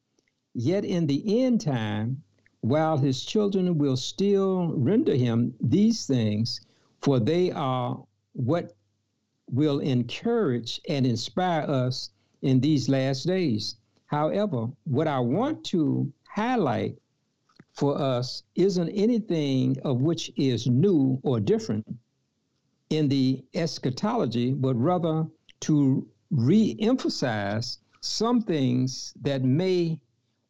[0.60, 2.24] Yet in the end time,
[2.62, 6.60] while his children will still render him these things,
[7.00, 8.74] for they are what
[9.48, 12.10] will encourage and inspire us
[12.42, 13.76] in these last days.
[14.08, 16.98] However, what I want to highlight
[17.74, 21.86] for us isn't anything of which is new or different
[22.90, 25.26] in the eschatology, but rather
[25.60, 30.00] to re emphasize some things that may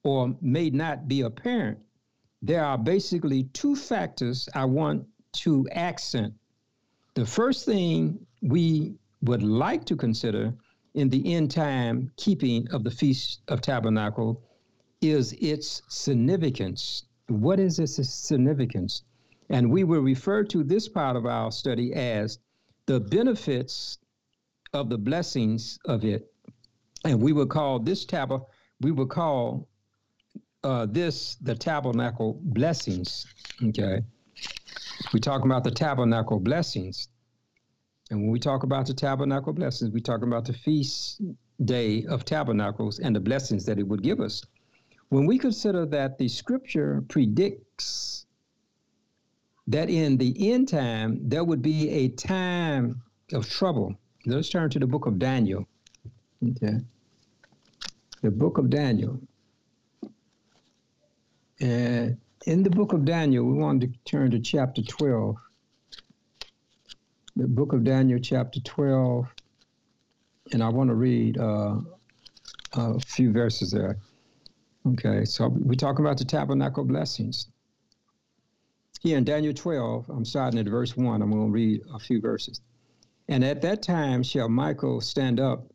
[0.04, 1.78] or may not be apparent,
[2.40, 6.32] there are basically two factors I want to accent.
[7.14, 10.54] The first thing we would like to consider
[10.98, 14.42] in the end time keeping of the Feast of Tabernacle
[15.00, 17.04] is its significance.
[17.28, 19.04] What is its significance?
[19.48, 22.40] And we will refer to this part of our study as
[22.86, 23.98] the benefits
[24.72, 26.32] of the blessings of it.
[27.04, 28.32] And we will call this tab
[28.80, 29.68] we will call
[30.64, 33.24] uh, this the tabernacle blessings.
[33.62, 34.02] Okay,
[35.12, 37.08] we talk about the tabernacle blessings,
[38.10, 41.20] and when we talk about the tabernacle blessings, we talk about the feast
[41.64, 44.42] day of tabernacles and the blessings that it would give us.
[45.10, 48.26] When we consider that the scripture predicts
[49.66, 53.02] that in the end time there would be a time
[53.32, 53.94] of trouble.
[54.24, 55.66] Let's turn to the book of Daniel.
[56.42, 56.78] Okay.
[58.22, 59.20] The book of Daniel.
[61.60, 65.36] And in the book of Daniel, we want to turn to chapter 12.
[67.38, 69.32] The book of Daniel, chapter 12.
[70.52, 71.76] And I want to read uh,
[72.74, 73.96] a few verses there.
[74.86, 77.46] Okay, so we're talking about the tabernacle blessings.
[79.00, 81.22] Here in Daniel 12, I'm starting at verse 1.
[81.22, 82.60] I'm going to read a few verses.
[83.28, 85.72] And at that time shall Michael stand up,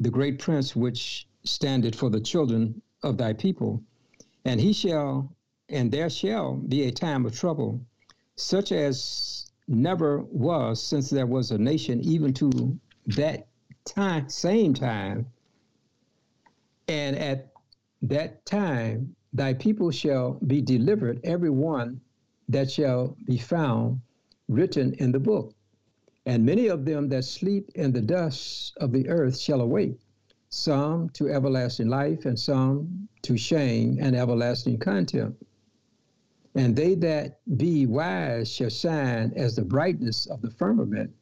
[0.00, 3.82] the great prince which standeth for the children of thy people
[4.44, 5.34] and he shall,
[5.68, 7.80] and there shall be a time of trouble,
[8.36, 13.46] such as never was since there was a nation, even to that
[13.84, 15.26] time, same time.
[16.88, 17.52] And at
[18.02, 22.00] that time, thy people shall be delivered, every one
[22.48, 24.00] that shall be found
[24.48, 25.54] written in the book.
[26.26, 29.98] And many of them that sleep in the dust of the earth shall awake,
[30.48, 35.42] some to everlasting life, and some to shame and everlasting contempt.
[36.56, 41.12] And they that be wise shall shine as the brightness of the firmament,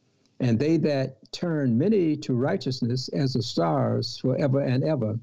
[0.41, 5.19] and they that turn many to righteousness as the stars forever and ever.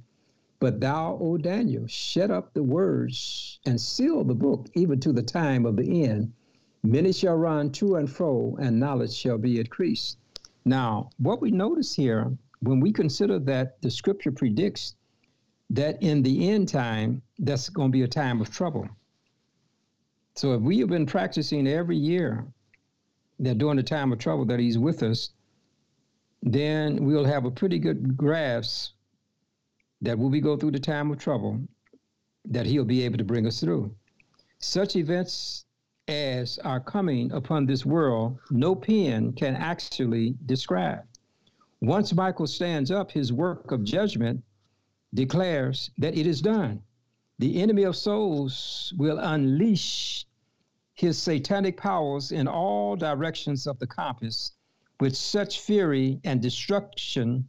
[0.60, 5.22] But thou, O Daniel, shut up the words and seal the book even to the
[5.22, 6.34] time of the end.
[6.84, 10.18] Many shall run to and fro, and knowledge shall be increased.
[10.66, 14.96] Now, what we notice here, when we consider that the scripture predicts
[15.70, 18.88] that in the end time, that's going to be a time of trouble.
[20.40, 22.48] So if we have been practicing every year
[23.40, 25.32] that during the time of trouble that he's with us,
[26.42, 28.94] then we'll have a pretty good grasp
[30.00, 31.60] that when we go through the time of trouble,
[32.46, 33.94] that he'll be able to bring us through.
[34.60, 35.66] Such events
[36.08, 41.04] as are coming upon this world, no pen can actually describe.
[41.82, 44.42] Once Michael stands up, his work of judgment
[45.14, 46.82] declares that it is done.
[47.40, 50.26] The enemy of souls will unleash
[51.00, 54.52] his satanic powers in all directions of the compass
[55.00, 57.48] with such fury and destruction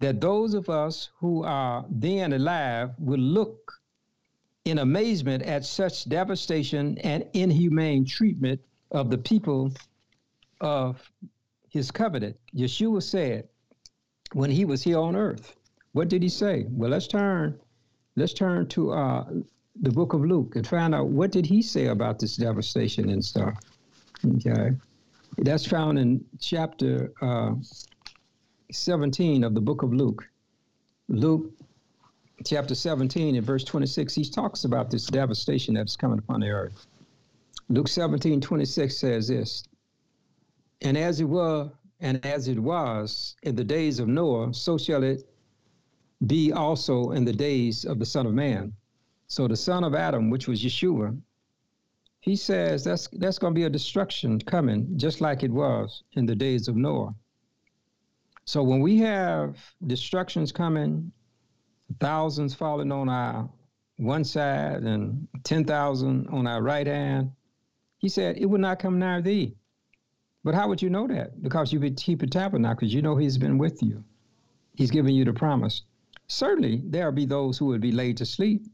[0.00, 3.80] that those of us who are then alive will look
[4.66, 9.72] in amazement at such devastation and inhumane treatment of the people
[10.60, 11.10] of
[11.70, 12.36] his covenant.
[12.54, 13.48] Yeshua said
[14.34, 15.56] when he was here on earth,
[15.92, 16.66] what did he say?
[16.68, 17.58] Well, let's turn,
[18.16, 19.24] let's turn to uh,
[19.80, 23.24] the book of Luke and find out what did he say about this devastation and
[23.24, 23.58] stuff.
[24.36, 24.76] Okay,
[25.38, 27.54] that's found in chapter uh,
[28.70, 30.28] 17 of the book of Luke.
[31.08, 31.50] Luke
[32.44, 36.86] chapter 17 and verse 26, he talks about this devastation that's coming upon the earth.
[37.68, 39.64] Luke 17, 26 says this,
[40.82, 41.70] and as it were,
[42.00, 45.28] and as it was in the days of Noah, so shall it
[46.26, 48.72] be also in the days of the Son of Man.
[49.32, 51.18] So the son of Adam, which was Yeshua,
[52.20, 56.26] he says that's that's going to be a destruction coming, just like it was in
[56.26, 57.14] the days of Noah.
[58.44, 59.56] So when we have
[59.86, 61.10] destructions coming,
[61.98, 63.48] thousands falling on our
[63.96, 67.30] one side and ten thousand on our right hand,
[67.96, 69.56] he said it would not come nigh thee.
[70.44, 71.42] But how would you know that?
[71.42, 74.04] Because you would keep a tabernacle, because you know he's been with you.
[74.74, 75.84] He's given you the promise.
[76.26, 78.66] Certainly, there'll be those who would be laid to sleep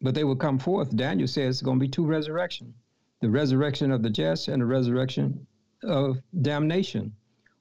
[0.00, 0.94] but they will come forth.
[0.96, 2.74] Daniel says it's going to be two resurrections
[3.20, 5.46] the resurrection of the just and the resurrection
[5.84, 7.12] of damnation.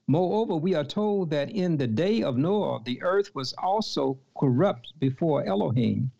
[0.07, 4.93] Moreover, we are told that in the day of Noah, the earth was also corrupt
[4.99, 6.11] before Elohim,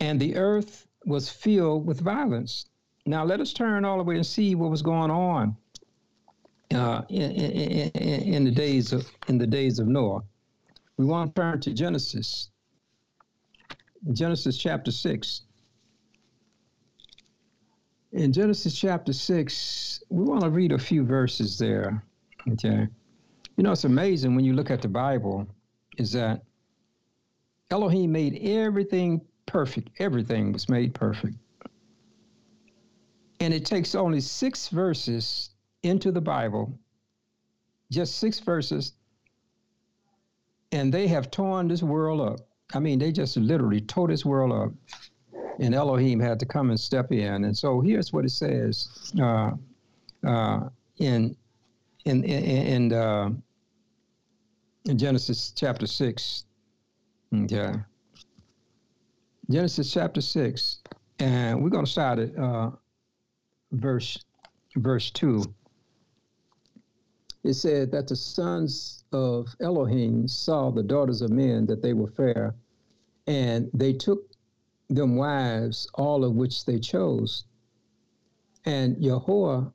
[0.00, 2.66] and the earth was filled with violence.
[3.06, 5.56] Now, let us turn all the way and see what was going on
[6.74, 10.22] uh, in, in, in, in, the days of in the days of Noah.
[10.96, 12.50] We want to turn to Genesis
[14.12, 15.42] Genesis chapter 6.
[18.12, 22.02] In Genesis chapter 6, we want to read a few verses there.
[22.52, 22.86] Okay.
[23.56, 25.46] You know, it's amazing when you look at the Bible,
[25.98, 26.42] is that
[27.70, 29.90] Elohim made everything perfect.
[29.98, 31.36] Everything was made perfect.
[33.40, 35.50] And it takes only six verses
[35.82, 36.78] into the Bible,
[37.90, 38.92] just six verses,
[40.72, 42.45] and they have torn this world up.
[42.74, 44.72] I mean, they just literally tore this world up,
[45.60, 47.44] and Elohim had to come and step in.
[47.44, 49.52] And so here's what it says uh,
[50.26, 51.36] uh, in
[52.04, 53.30] in in, in, uh,
[54.84, 56.44] in Genesis chapter six.
[57.34, 57.72] Okay,
[59.50, 60.80] Genesis chapter six,
[61.18, 62.70] and we're going to start at uh,
[63.72, 64.24] verse
[64.76, 65.44] verse two.
[67.46, 72.10] It said that the sons of Elohim saw the daughters of men that they were
[72.10, 72.56] fair,
[73.28, 74.32] and they took
[74.88, 77.44] them wives, all of which they chose.
[78.64, 79.66] And Yahweh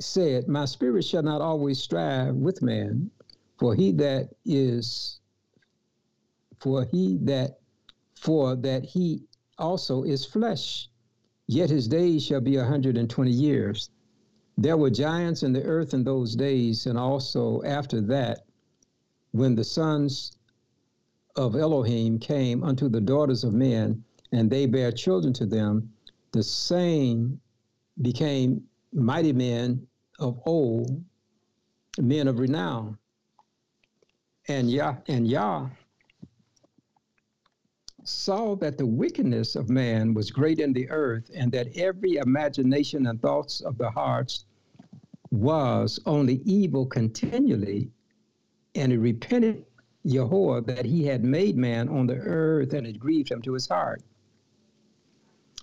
[0.00, 3.12] said, My spirit shall not always strive with man,
[3.56, 5.20] for he that is,
[6.58, 7.60] for he that,
[8.16, 9.28] for that he
[9.58, 10.90] also is flesh,
[11.46, 13.90] yet his days shall be a hundred and twenty years.
[14.56, 18.46] There were giants in the earth in those days, and also after that,
[19.32, 20.32] when the sons
[21.36, 25.92] of Elohim came unto the daughters of men, and they bare children to them,
[26.32, 27.40] the same
[28.00, 29.86] became mighty men
[30.18, 31.02] of old,
[31.98, 32.98] men of renown.
[34.46, 35.70] And Yah and Yah
[38.04, 43.06] saw that the wickedness of man was great in the earth, and that every imagination
[43.06, 44.44] and thoughts of the hearts
[45.30, 47.90] was only evil continually,
[48.74, 49.64] and he repented
[50.04, 53.66] Yahweh that he had made man on the earth, and it grieved him to his
[53.66, 54.02] heart.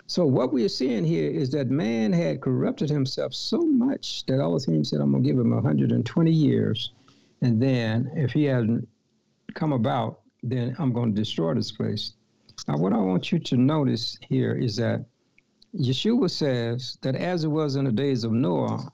[0.08, 4.40] So what we are seeing here is that man had corrupted himself so much that
[4.40, 6.92] Elohim said, I'm going to give him 120 years.
[7.42, 8.88] And then if he hadn't
[9.54, 12.14] come about, then I'm going to destroy this place.
[12.68, 15.06] Now, what I want you to notice here is that
[15.76, 18.92] Yeshua says that as it was in the days of Noah,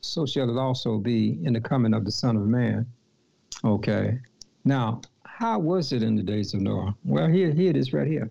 [0.00, 2.86] so shall it also be in the coming of the Son of Man.
[3.64, 4.20] Okay.
[4.64, 6.94] Now, how was it in the days of Noah?
[7.04, 8.30] Well, here, here it is right here.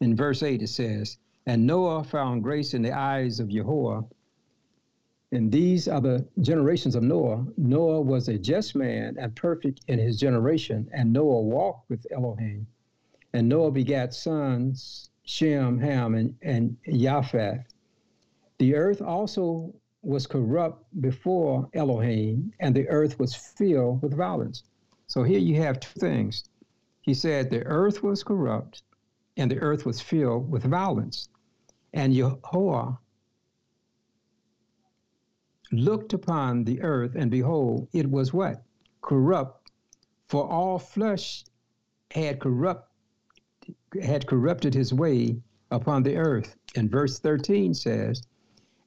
[0.00, 4.06] In verse 8, it says, And Noah found grace in the eyes of Jehovah.
[5.32, 7.46] And these are the generations of Noah.
[7.56, 12.66] Noah was a just man and perfect in his generation, and Noah walked with Elohim.
[13.32, 17.66] And Noah begat sons, Shem, Ham, and, and Japheth.
[18.58, 24.62] The earth also was corrupt before Elohim, and the earth was filled with violence.
[25.06, 26.44] So here you have two things.
[27.02, 28.82] He said the earth was corrupt,
[29.36, 31.28] and the earth was filled with violence.
[31.92, 32.98] And Jehovah
[35.70, 38.62] looked upon the earth, and behold, it was what?
[39.02, 39.70] Corrupt,
[40.26, 41.44] for all flesh
[42.10, 42.87] had corrupt
[44.02, 45.40] had corrupted his way
[45.70, 46.56] upon the earth.
[46.76, 48.22] And verse 13 says,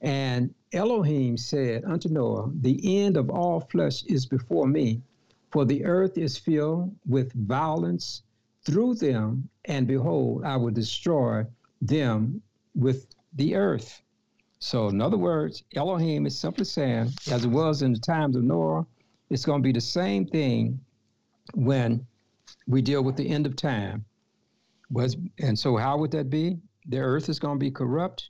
[0.02, 5.02] And Elohim said unto Noah, The end of all flesh is before me,
[5.52, 8.24] for the earth is filled with violence
[8.64, 11.46] through them, and behold, I will destroy
[11.82, 12.42] them
[12.76, 14.02] with the earth.
[14.60, 18.44] So, in other words, Elohim is simply saying, as it was in the times of
[18.44, 18.86] Noah,
[19.30, 20.80] it's going to be the same thing
[21.56, 22.06] when
[22.68, 24.06] we deal with the end of time.
[24.92, 26.58] Was and so how would that be?
[26.88, 28.30] The earth is going to be corrupt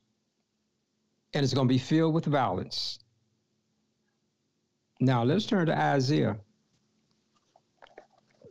[1.34, 3.00] and it's going to be filled with violence.
[5.00, 6.38] Now let's turn to Isaiah.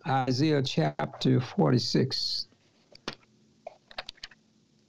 [0.07, 2.49] Isaiah chapter 46.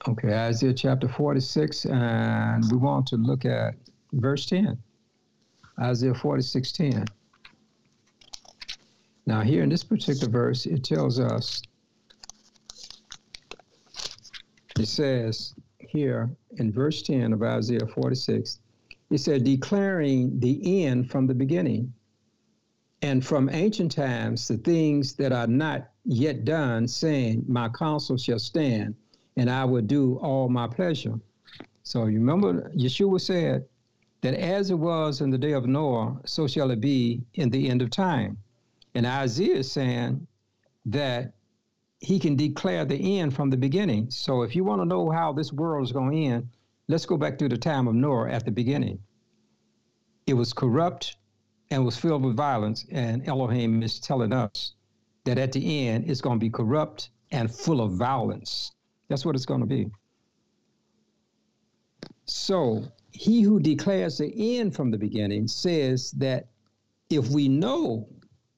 [0.07, 3.75] Okay, Isaiah chapter 46, and we want to look at
[4.13, 4.75] verse 10.
[5.79, 7.05] Isaiah 46 10.
[9.27, 11.61] Now, here in this particular verse, it tells us
[14.81, 18.59] it says here in verse 10 of Isaiah 46,
[19.09, 21.93] it said, declaring the end from the beginning,
[23.01, 28.39] and from ancient times the things that are not yet done, saying, My counsel shall
[28.39, 28.95] stand,
[29.37, 31.19] and I will do all my pleasure.
[31.83, 33.65] So you remember, Yeshua said
[34.21, 37.69] that as it was in the day of Noah, so shall it be in the
[37.69, 38.37] end of time.
[38.93, 40.25] And Isaiah is saying
[40.85, 41.33] that
[42.01, 44.09] he can declare the end from the beginning.
[44.09, 46.49] So if you want to know how this world is going to end,
[46.87, 48.99] let's go back to the time of Noah at the beginning.
[50.25, 51.17] It was corrupt
[51.69, 54.73] and was filled with violence, and Elohim is telling us
[55.25, 58.71] that at the end it's going to be corrupt and full of violence.
[59.07, 59.89] That's what it's going to be.
[62.25, 66.47] So he who declares the end from the beginning says that
[67.09, 68.07] if we know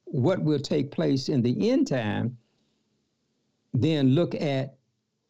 [0.05, 2.37] what will take place in the end time,
[3.73, 4.77] then look at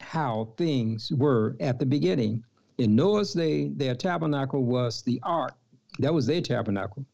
[0.00, 2.44] how things were at the beginning.
[2.78, 5.54] In Noah's day, their tabernacle was the ark.
[5.98, 7.04] That was their tabernacle.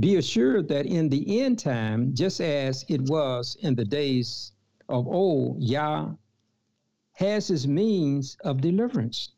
[0.00, 4.52] Be assured that in the end time, just as it was in the days
[4.88, 6.12] of old, Yah
[7.12, 9.30] has his means of deliverance.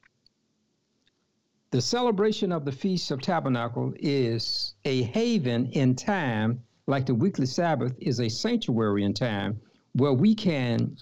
[1.73, 7.47] The celebration of the Feast of Tabernacle is a haven in time, like the weekly
[7.47, 9.61] Sabbath is a sanctuary in time,
[9.93, 10.97] where we can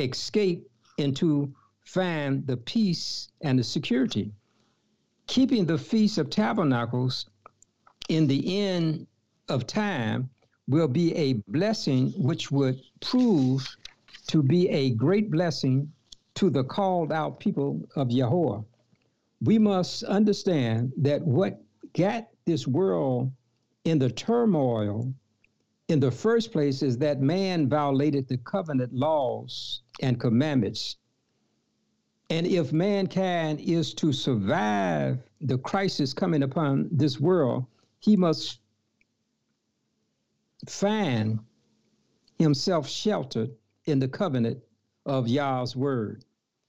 [0.00, 4.32] escape and to find the peace and the security.
[5.26, 7.26] Keeping the Feast of Tabernacles
[8.08, 9.06] in the end
[9.48, 10.30] of time
[10.68, 13.66] will be a blessing which would prove
[14.28, 15.92] to be a great blessing
[16.34, 18.60] to the called out people of Yahweh.
[19.42, 21.60] We must understand that what
[21.94, 23.32] got this world
[23.84, 25.12] in the turmoil
[25.90, 30.96] in the first place is that man violated the covenant laws and commandments.
[32.30, 37.66] And if mankind is to survive the crisis coming upon this world,
[37.98, 38.60] he must
[40.68, 41.40] find
[42.38, 43.50] himself sheltered
[43.86, 44.58] in the covenant
[45.06, 46.24] of Yah's word.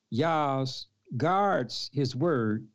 [0.10, 2.68] Yah's guards his word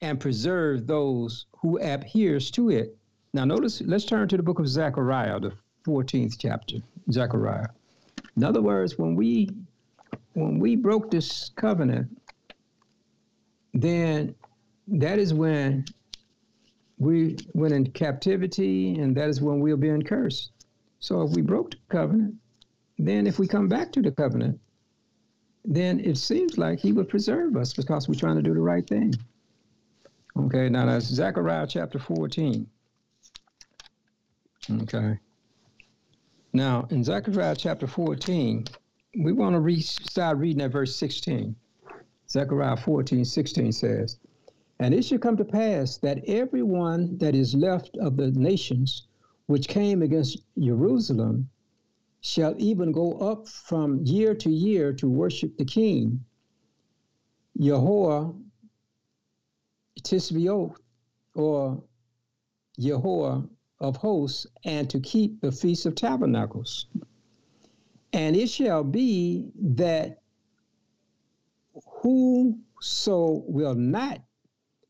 [0.00, 2.96] and preserves those who adheres to it.
[3.34, 5.52] Now notice, let's turn to the book of Zechariah, the
[5.88, 6.76] 14th chapter,
[7.10, 7.68] Zechariah.
[8.36, 9.48] In other words, when we
[10.34, 12.08] when we broke this covenant,
[13.72, 14.34] then
[14.86, 15.86] that is when
[16.98, 20.50] we went in captivity, and that is when we'll be in curse.
[21.00, 22.34] So if we broke the covenant,
[22.98, 24.60] then if we come back to the covenant,
[25.64, 28.86] then it seems like he would preserve us because we're trying to do the right
[28.86, 29.14] thing.
[30.36, 32.66] Okay, now that's Zechariah chapter 14.
[34.82, 35.18] Okay.
[36.58, 38.64] Now, in Zechariah chapter 14,
[39.20, 41.54] we want to re- start reading at verse 16.
[42.28, 44.18] Zechariah 14, 16 says,
[44.80, 49.06] And it shall come to pass that everyone that is left of the nations
[49.46, 51.48] which came against Jerusalem
[52.22, 56.24] shall even go up from year to year to worship the king,
[57.54, 58.32] Yahweh
[60.02, 60.74] Tsebaoth,
[61.34, 61.84] or
[62.78, 63.42] Yahweh
[63.80, 66.86] of hosts, and to keep the Feast of Tabernacles.
[68.12, 70.22] And it shall be that
[71.86, 74.20] whoso will not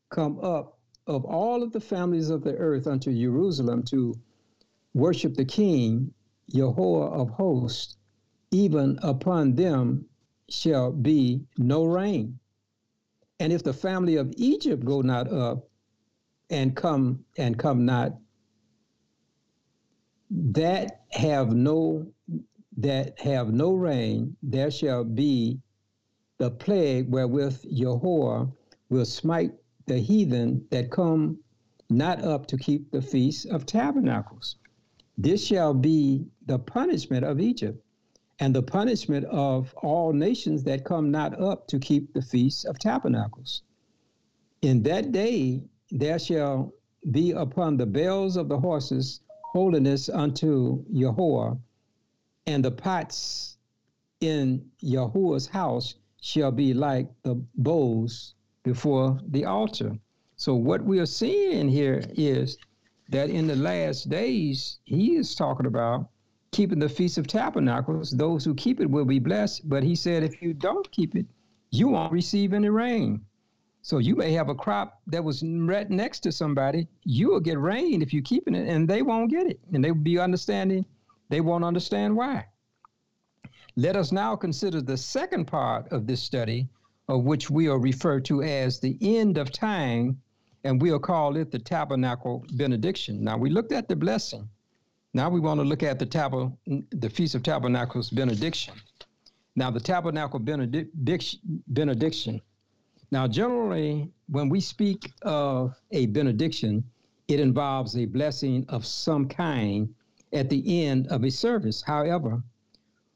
[0.09, 4.15] come up of all of the families of the earth unto Jerusalem to
[4.93, 6.13] worship the King,
[6.47, 7.97] Yahweh of hosts,
[8.51, 10.05] even upon them
[10.49, 12.39] shall be no rain.
[13.39, 15.67] And if the family of Egypt go not up
[16.49, 18.17] and come and come not,
[20.29, 22.05] that have no
[22.77, 25.59] that have no rain, there shall be
[26.37, 28.45] the plague wherewith Yahweh
[28.89, 29.51] will smite
[29.85, 31.39] the heathen that come
[31.89, 34.55] not up to keep the feast of tabernacles.
[35.17, 37.83] This shall be the punishment of Egypt,
[38.39, 42.79] and the punishment of all nations that come not up to keep the feast of
[42.79, 43.63] tabernacles.
[44.61, 46.73] In that day there shall
[47.11, 49.21] be upon the bells of the horses
[49.51, 51.55] holiness unto Yahweh,
[52.45, 53.57] and the pots
[54.21, 59.97] in Yahweh's house shall be like the bowls before the altar.
[60.35, 62.57] So, what we are seeing here is
[63.09, 66.09] that in the last days, he is talking about
[66.51, 68.11] keeping the Feast of Tabernacles.
[68.11, 69.67] Those who keep it will be blessed.
[69.67, 71.25] But he said, if you don't keep it,
[71.71, 73.25] you won't receive any rain.
[73.81, 76.87] So you may have a crop that was right next to somebody.
[77.03, 79.59] You will get rain if you're keeping it, and they won't get it.
[79.73, 80.85] And they will be understanding,
[81.29, 82.45] they won't understand why.
[83.75, 86.67] Let us now consider the second part of this study,
[87.07, 90.21] of which we are referred to as the end of time
[90.63, 93.23] and we'll call it the tabernacle benediction.
[93.23, 94.49] Now we looked at the blessing.
[95.13, 98.73] Now we want to look at the tab- the Feast of Tabernacles benediction.
[99.55, 102.41] Now the tabernacle benediction, benediction.
[103.11, 106.83] Now generally, when we speak of a benediction,
[107.27, 109.93] it involves a blessing of some kind
[110.31, 111.81] at the end of a service.
[111.81, 112.43] However,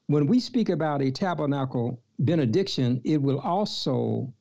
[0.08, 4.34] when we speak about a tabernacle benediction, it will also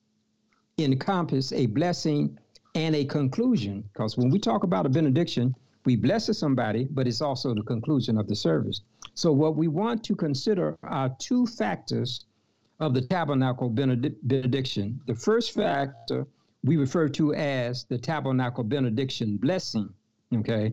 [0.79, 2.39] encompass a blessing
[2.75, 3.85] and a conclusion.
[3.93, 8.17] Because when we talk about a benediction, we bless somebody, but it's also the conclusion
[8.17, 8.83] of the service.
[9.15, 12.25] So, what we want to consider are two factors
[12.83, 15.01] of the tabernacle benediction.
[15.07, 16.27] The first factor
[16.65, 19.89] we refer to as the tabernacle benediction blessing.
[20.35, 20.73] Okay.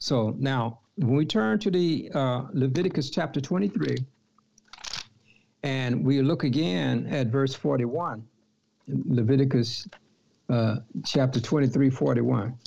[0.00, 3.96] So, now when we turn to the uh, Leviticus chapter 23,
[5.62, 8.24] and we look again at verse 41,
[8.88, 9.86] Leviticus
[10.48, 12.58] uh, chapter 23, 41.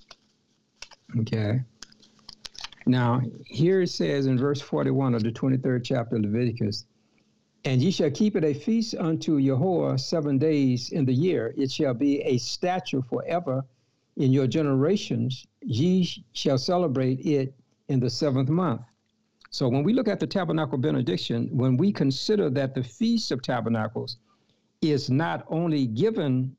[1.19, 1.59] Okay.
[2.85, 6.85] Now, here it says in verse 41 of the 23rd chapter of Leviticus,
[7.65, 11.53] and ye shall keep it a feast unto Yahweh seven days in the year.
[11.57, 13.63] It shall be a statute forever
[14.17, 15.47] in your generations.
[15.61, 17.53] Ye shall celebrate it
[17.87, 18.81] in the seventh month.
[19.49, 23.41] So when we look at the tabernacle benediction, when we consider that the Feast of
[23.41, 24.17] Tabernacles
[24.81, 26.55] is not only given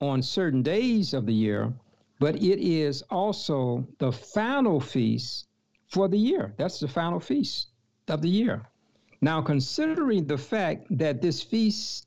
[0.00, 1.72] on certain days of the year,
[2.18, 5.46] but it is also the final feast
[5.88, 6.52] for the year.
[6.56, 7.68] That's the final feast
[8.08, 8.66] of the year.
[9.20, 12.06] Now, considering the fact that this feast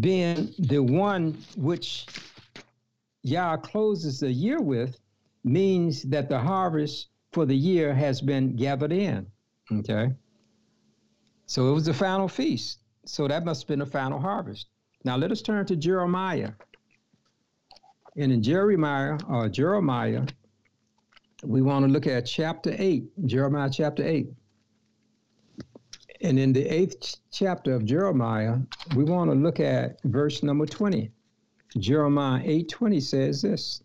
[0.00, 2.06] being the one which
[3.22, 4.98] Yah closes the year with,
[5.44, 9.26] means that the harvest for the year has been gathered in.
[9.72, 10.12] Okay.
[11.46, 12.80] So it was the final feast.
[13.04, 14.66] So that must have been the final harvest.
[15.04, 16.52] Now let us turn to Jeremiah
[18.16, 20.24] and in Jeremiah uh, Jeremiah,
[21.44, 24.28] we want to look at chapter 8, Jeremiah chapter 8.
[26.22, 28.58] And in the eighth chapter of Jeremiah,
[28.94, 31.10] we want to look at verse number 20.
[31.78, 33.82] Jeremiah 8:20 says this.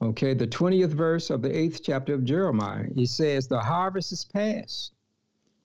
[0.00, 2.86] Okay, the 20th verse of the eighth chapter of Jeremiah.
[2.94, 4.92] He says, The harvest is past,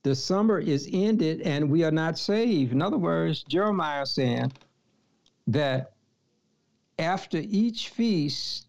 [0.01, 2.71] the summer is ended, and we are not saved.
[2.71, 4.51] In other words, Jeremiah saying
[5.47, 5.93] that
[6.97, 8.67] after each feast,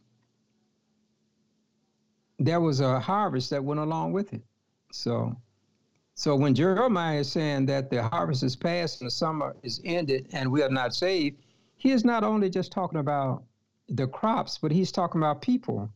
[2.39, 4.43] there was a harvest that went along with it.
[4.93, 5.35] So,
[6.15, 10.29] so when Jeremiah is saying that the harvest is past and the summer is ended
[10.33, 11.39] and we are not saved,
[11.77, 13.43] he is not only just talking about
[13.89, 15.91] the crops, but he's talking about people.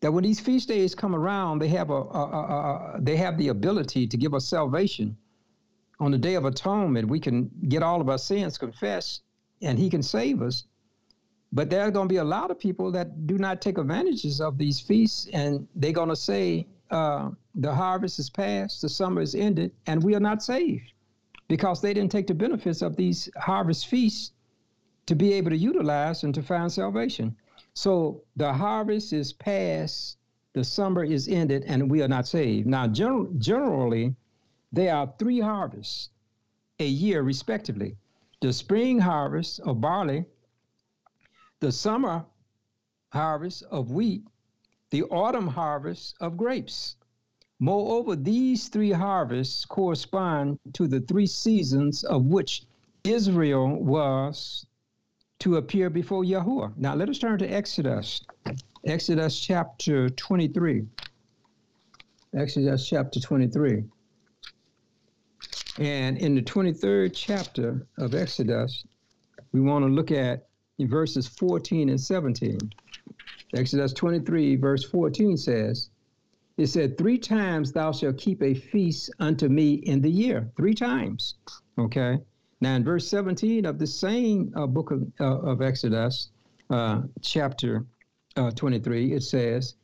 [0.00, 3.38] That when these feast days come around, they have a, a, a, a they have
[3.38, 5.16] the ability to give us salvation.
[5.98, 9.22] On the day of atonement, we can get all of our sins confessed,
[9.62, 10.64] and He can save us.
[11.52, 14.40] But there are going to be a lot of people that do not take advantages
[14.40, 19.20] of these feasts, and they're going to say, uh, the harvest is past, the summer
[19.20, 20.92] is ended, and we are not saved
[21.48, 24.32] because they didn't take the benefits of these harvest feasts
[25.06, 27.34] to be able to utilize and to find salvation.
[27.74, 30.18] So the harvest is past,
[30.52, 32.66] the summer is ended, and we are not saved.
[32.66, 34.14] Now, gen- generally,
[34.70, 36.10] there are three harvests
[36.78, 37.96] a year, respectively
[38.42, 40.24] the spring harvest of barley,
[41.60, 42.24] the summer
[43.12, 44.24] harvest of wheat,
[44.92, 46.96] the autumn harvest of grapes.
[47.58, 52.66] Moreover, these three harvests correspond to the three seasons of which
[53.02, 54.66] Israel was
[55.38, 56.76] to appear before Yahuwah.
[56.76, 58.20] Now let us turn to Exodus,
[58.86, 60.86] Exodus chapter 23.
[62.36, 63.84] Exodus chapter 23.
[65.78, 68.84] And in the 23rd chapter of Exodus,
[69.52, 72.58] we want to look at verses 14 and 17.
[73.54, 75.90] Exodus 23, verse 14 says,
[76.56, 80.50] It said, Three times thou shalt keep a feast unto me in the year.
[80.56, 81.34] Three times.
[81.78, 82.18] Okay.
[82.60, 86.30] Now, in verse 17 of the same uh, book of, uh, of Exodus,
[86.70, 87.84] uh, chapter
[88.36, 89.74] uh, 23, it says,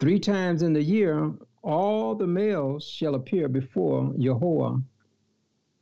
[0.00, 4.82] Three times in the year all the males shall appear before Jehovah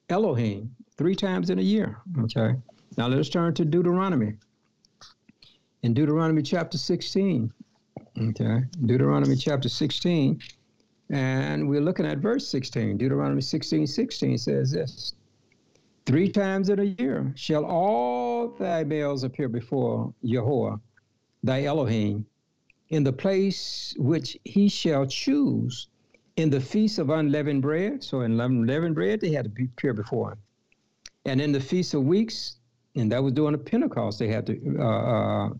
[0.09, 0.75] Elohim.
[0.97, 1.99] Three times in a year.
[2.21, 2.55] Okay.
[2.97, 4.35] Now, let us turn to Deuteronomy
[5.83, 7.53] in Deuteronomy chapter 16.
[8.21, 10.41] Okay, Deuteronomy chapter 16,
[11.11, 12.97] and we're looking at verse 16.
[12.99, 15.15] Deuteronomy 16 16 says this
[16.07, 20.81] Three times in a year shall all thy males appear before Jehovah,
[21.43, 22.27] thy Elohim,
[22.91, 25.89] in the place which he shall choose
[26.37, 28.03] in the feast of unleavened bread.
[28.03, 30.39] So in unleavened bread, they had to appear before him.
[31.25, 32.57] And in the feast of weeks,
[32.95, 34.19] and that was during the Pentecost.
[34.19, 35.51] They had to uh,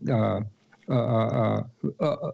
[0.89, 1.63] uh,
[1.99, 2.31] uh,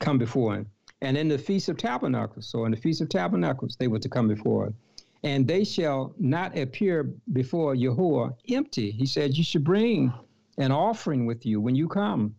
[0.00, 0.66] come before him.
[1.00, 4.08] And in the Feast of Tabernacles, so in the Feast of Tabernacles, they were to
[4.08, 4.74] come before him.
[5.24, 8.90] And they shall not appear before Yahuwah empty.
[8.90, 10.12] He said, You should bring
[10.58, 12.34] an offering with you when you come.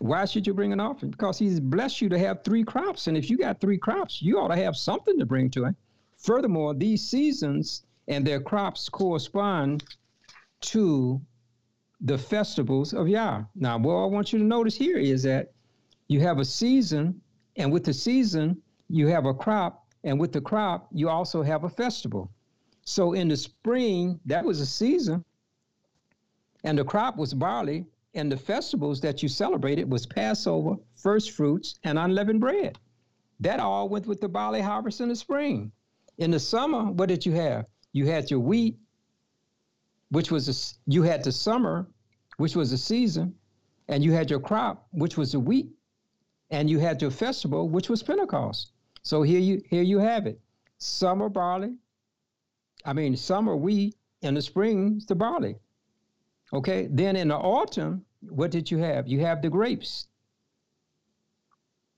[0.00, 1.10] Why should you bring an offering?
[1.10, 3.08] Because he's blessed you to have three crops.
[3.08, 5.76] And if you got three crops, you ought to have something to bring to him.
[6.16, 9.84] Furthermore, these seasons and their crops correspond
[10.60, 11.20] to
[12.00, 13.44] the festivals of Yah.
[13.54, 15.52] Now, what I want you to notice here is that
[16.08, 17.20] you have a season,
[17.56, 21.64] and with the season, you have a crop, and with the crop, you also have
[21.64, 22.30] a festival.
[22.84, 25.24] So in the spring, that was a season,
[26.64, 27.84] and the crop was barley,
[28.14, 32.78] and the festivals that you celebrated was Passover, first fruits, and unleavened bread.
[33.40, 35.70] That all went with the barley harvest in the spring.
[36.16, 37.66] In the summer, what did you have?
[37.92, 38.78] You had your wheat,
[40.10, 41.86] which was a, you had the summer,
[42.36, 43.34] which was a season,
[43.88, 45.70] and you had your crop, which was the wheat,
[46.50, 48.72] and you had your festival, which was Pentecost.
[49.02, 50.40] So here you here you have it:
[50.78, 51.74] summer barley.
[52.84, 55.56] I mean, summer wheat, and the spring the barley.
[56.52, 56.88] Okay.
[56.90, 59.06] Then in the autumn, what did you have?
[59.06, 60.06] You have the grapes.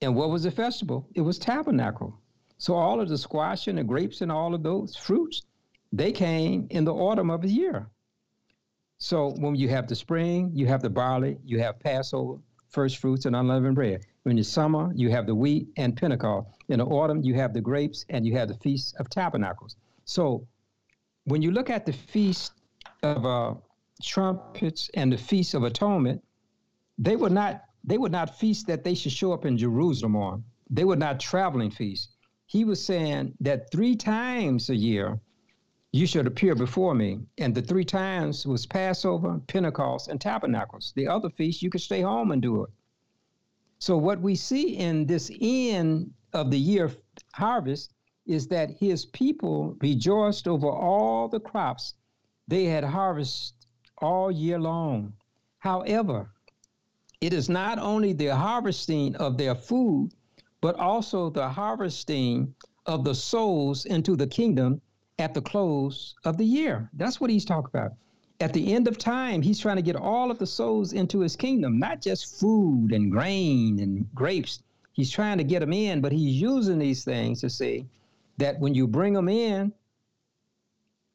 [0.01, 1.07] And what was the festival?
[1.13, 2.19] It was tabernacle.
[2.57, 5.43] So all of the squash and the grapes and all of those fruits,
[5.93, 7.87] they came in the autumn of the year.
[9.03, 12.37] So when you have the spring, you have the barley, you have Passover,
[12.69, 14.05] first fruits, and unleavened bread.
[14.27, 16.47] In the summer, you have the wheat and Pentecost.
[16.69, 19.75] In the autumn, you have the grapes and you have the Feast of Tabernacles.
[20.05, 20.47] So
[21.23, 22.53] when you look at the Feast
[23.01, 23.55] of uh,
[24.03, 26.23] Trumpets and the Feast of Atonement,
[26.99, 30.43] they were not they were not feasts that they should show up in Jerusalem on.
[30.69, 32.09] They were not traveling feasts.
[32.45, 35.19] He was saying that three times a year
[35.93, 37.19] you should appear before me.
[37.37, 40.93] And the three times was Passover, Pentecost, and Tabernacles.
[40.95, 42.69] The other feasts, you could stay home and do it.
[43.79, 46.91] So, what we see in this end of the year
[47.33, 47.93] harvest
[48.25, 51.95] is that his people rejoiced over all the crops
[52.47, 53.55] they had harvested
[53.97, 55.13] all year long.
[55.59, 56.31] However,
[57.19, 60.11] it is not only the harvesting of their food,
[60.61, 64.81] but also the harvesting of the souls into the kingdom
[65.21, 66.89] at the close of the year.
[66.93, 67.93] That's what he's talking about.
[68.41, 71.35] at the end of time, he's trying to get all of the souls into his
[71.35, 74.63] kingdom, not just food and grain and grapes.
[74.93, 77.85] He's trying to get them in, but he's using these things to say
[78.37, 79.71] that when you bring them in,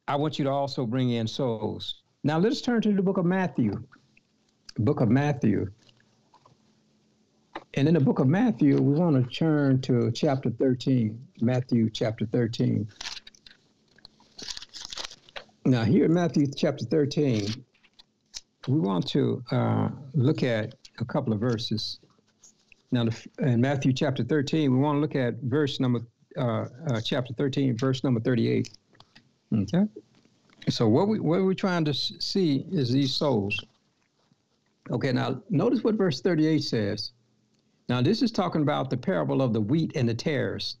[0.07, 2.01] I want you to also bring in souls.
[2.23, 3.83] Now let's turn to the book of Matthew.
[4.77, 5.69] Book of Matthew.
[7.73, 12.25] And in the book of Matthew, we want to turn to chapter 13, Matthew chapter
[12.25, 12.87] 13.
[15.67, 17.65] Now, here in Matthew chapter 13,
[18.69, 21.99] we want to uh, look at a couple of verses.
[22.93, 23.09] Now,
[23.39, 25.99] in Matthew chapter 13, we want to look at verse number,
[26.37, 28.69] uh, uh, chapter 13, verse number 38.
[29.53, 29.83] Okay?
[30.69, 33.61] So, what, we, what we're trying to see is these souls.
[34.89, 37.11] Okay, now notice what verse 38 says.
[37.89, 40.77] Now, this is talking about the parable of the wheat and the tares.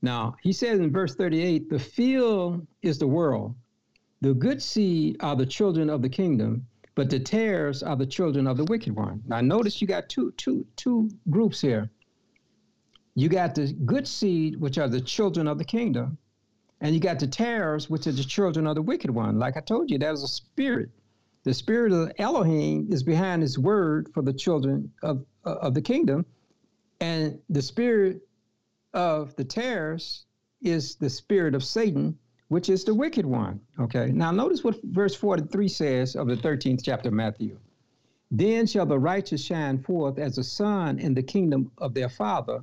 [0.00, 3.54] Now, he says in verse 38 the field is the world.
[4.24, 8.46] The good seed are the children of the kingdom, but the tares are the children
[8.46, 9.22] of the wicked one.
[9.26, 11.90] Now, notice you got two, two, two groups here.
[13.14, 16.16] You got the good seed, which are the children of the kingdom,
[16.80, 19.38] and you got the tares, which are the children of the wicked one.
[19.38, 20.88] Like I told you, that is a spirit.
[21.42, 26.24] The spirit of Elohim is behind his word for the children of, of the kingdom.
[26.98, 28.22] And the spirit
[28.94, 30.24] of the tares
[30.62, 32.18] is the spirit of Satan,
[32.54, 33.60] which is the wicked one.
[33.80, 34.12] Okay.
[34.12, 37.58] Now notice what verse 43 says of the 13th chapter of Matthew.
[38.30, 42.62] Then shall the righteous shine forth as a sun in the kingdom of their Father.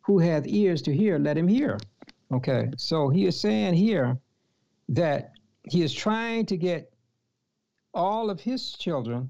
[0.00, 1.76] Who hath ears to hear, let him hear.
[2.32, 2.70] Okay.
[2.78, 4.16] So he is saying here
[4.88, 5.32] that
[5.64, 6.90] he is trying to get
[7.92, 9.28] all of his children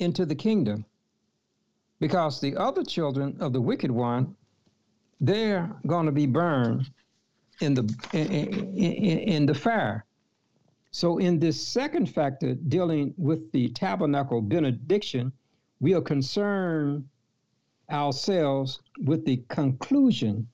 [0.00, 0.84] into the kingdom
[2.00, 4.34] because the other children of the wicked one
[5.20, 6.90] they're going to be burned
[7.60, 7.82] in the
[8.12, 10.04] in, in, in, the fire.
[10.90, 15.32] So in this second factor dealing with the tabernacle benediction
[15.80, 17.04] we are concerned
[17.90, 20.48] ourselves with the conclusion.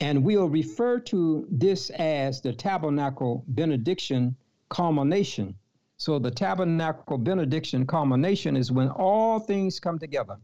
[0.00, 4.36] And we'll refer to this as the tabernacle benediction
[4.68, 5.54] culmination.
[5.98, 10.36] So the tabernacle benediction culmination is when all things come together.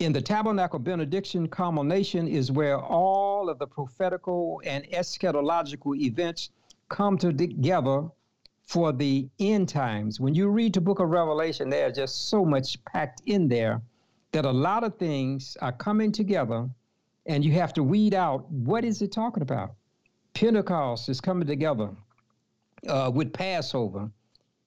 [0.00, 6.48] In the tabernacle benediction culmination is where all of the prophetical and eschatological events
[6.88, 8.08] come together
[8.62, 10.18] for the end times.
[10.18, 13.82] When you read the book of Revelation, there's just so much packed in there
[14.32, 16.66] that a lot of things are coming together
[17.26, 19.74] and you have to weed out what is it talking about.
[20.32, 21.90] Pentecost is coming together
[22.88, 24.10] uh, with Passover.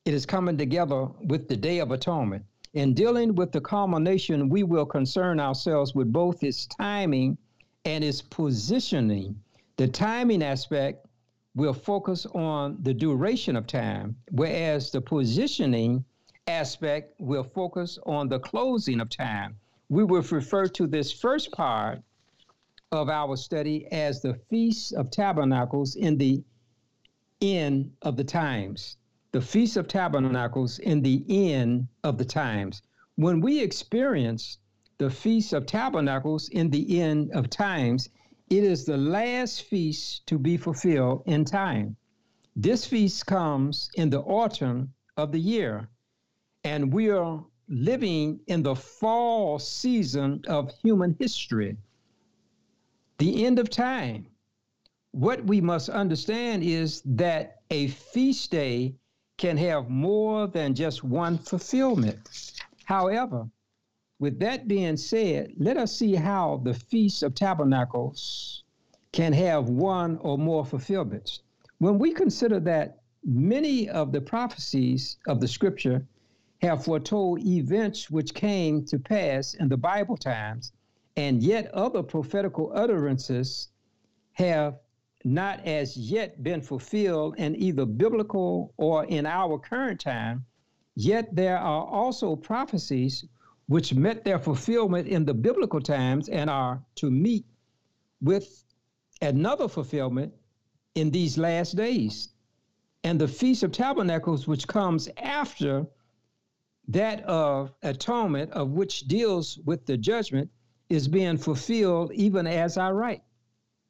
[0.05, 2.45] It is coming together with the Day of Atonement.
[2.73, 7.37] In dealing with the culmination, we will concern ourselves with both its timing
[7.85, 9.39] and its positioning.
[9.77, 11.05] The timing aspect
[11.55, 16.03] will focus on the duration of time, whereas the positioning
[16.47, 19.55] aspect will focus on the closing of time.
[19.89, 22.01] We will refer to this first part
[22.91, 26.43] of our study as the Feast of Tabernacles in the
[27.39, 28.97] end of the times,
[29.33, 32.83] the Feast of Tabernacles in the end of the times.
[33.15, 34.59] When we experience
[34.99, 38.09] the Feast of Tabernacles in the end of times,
[38.51, 41.95] it is the last feast to be fulfilled in time.
[42.55, 45.89] This feast comes in the autumn of the year,
[46.63, 51.75] and we are living in the fall season of human history,
[53.17, 54.27] the end of time
[55.13, 58.95] what we must understand is that a feast day
[59.37, 62.53] can have more than just one fulfillment.
[62.85, 63.47] However,
[64.19, 68.63] with that being said, let us see how the Feast of Tabernacles
[69.11, 71.41] can have one or more fulfillments.
[71.79, 76.05] When we consider that many of the prophecies of the scripture
[76.61, 80.71] have foretold events which came to pass in the Bible times,
[81.17, 83.69] and yet other prophetical utterances
[84.33, 84.79] have
[85.23, 90.45] not as yet been fulfilled in either biblical or in our current time,
[90.95, 93.25] yet there are also prophecies
[93.67, 97.45] which met their fulfillment in the biblical times and are to meet
[98.21, 98.65] with
[99.21, 100.33] another fulfillment
[100.95, 102.29] in these last days.
[103.03, 105.85] And the Feast of Tabernacles, which comes after
[106.89, 110.49] that of atonement, of which deals with the judgment,
[110.89, 113.23] is being fulfilled even as I write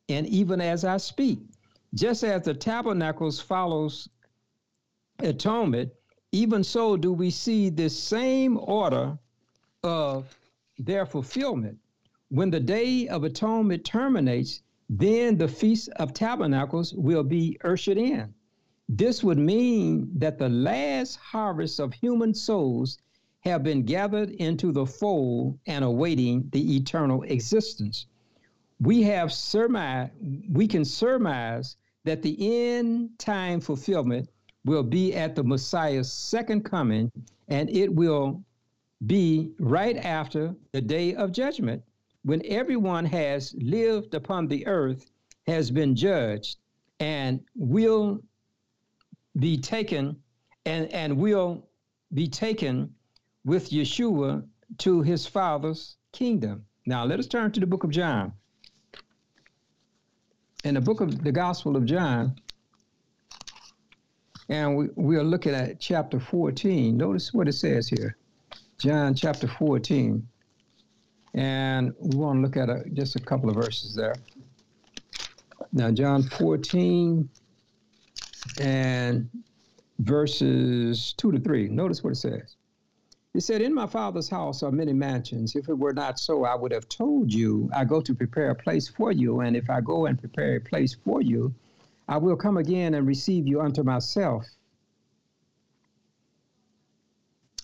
[0.09, 1.39] and even as I speak.
[1.93, 4.09] Just as the tabernacles follows
[5.19, 5.91] atonement,
[6.31, 9.17] even so do we see this same order
[9.83, 10.35] of
[10.79, 11.77] their fulfillment.
[12.29, 18.33] When the day of atonement terminates, then the Feast of Tabernacles will be ushered in.
[18.89, 22.97] This would mean that the last harvest of human souls
[23.41, 28.07] have been gathered into the fold and awaiting the eternal existence.
[28.83, 30.09] We have surmise,
[30.51, 32.35] we can surmise that the
[32.67, 34.29] end time fulfillment
[34.65, 37.09] will be at the Messiah's second coming,
[37.47, 38.43] and it will
[39.07, 41.81] be right after the day of judgment
[42.23, 45.11] when everyone has lived upon the earth
[45.47, 46.57] has been judged
[46.99, 48.21] and will
[49.39, 50.17] be taken
[50.65, 51.69] and, and will
[52.13, 52.93] be taken
[53.45, 54.45] with Yeshua
[54.79, 56.65] to his father's kingdom.
[56.85, 58.33] Now let us turn to the book of John.
[60.63, 62.35] In the book of the Gospel of John,
[64.47, 66.95] and we, we are looking at chapter 14.
[66.95, 68.17] Notice what it says here.
[68.77, 70.25] John chapter 14.
[71.33, 74.15] And we want to look at a, just a couple of verses there.
[75.73, 77.27] Now, John 14
[78.61, 79.29] and
[79.99, 81.69] verses 2 to 3.
[81.69, 82.55] Notice what it says.
[83.33, 85.55] He said, In my Father's house are many mansions.
[85.55, 88.55] If it were not so, I would have told you, I go to prepare a
[88.55, 89.39] place for you.
[89.39, 91.53] And if I go and prepare a place for you,
[92.07, 94.45] I will come again and receive you unto myself,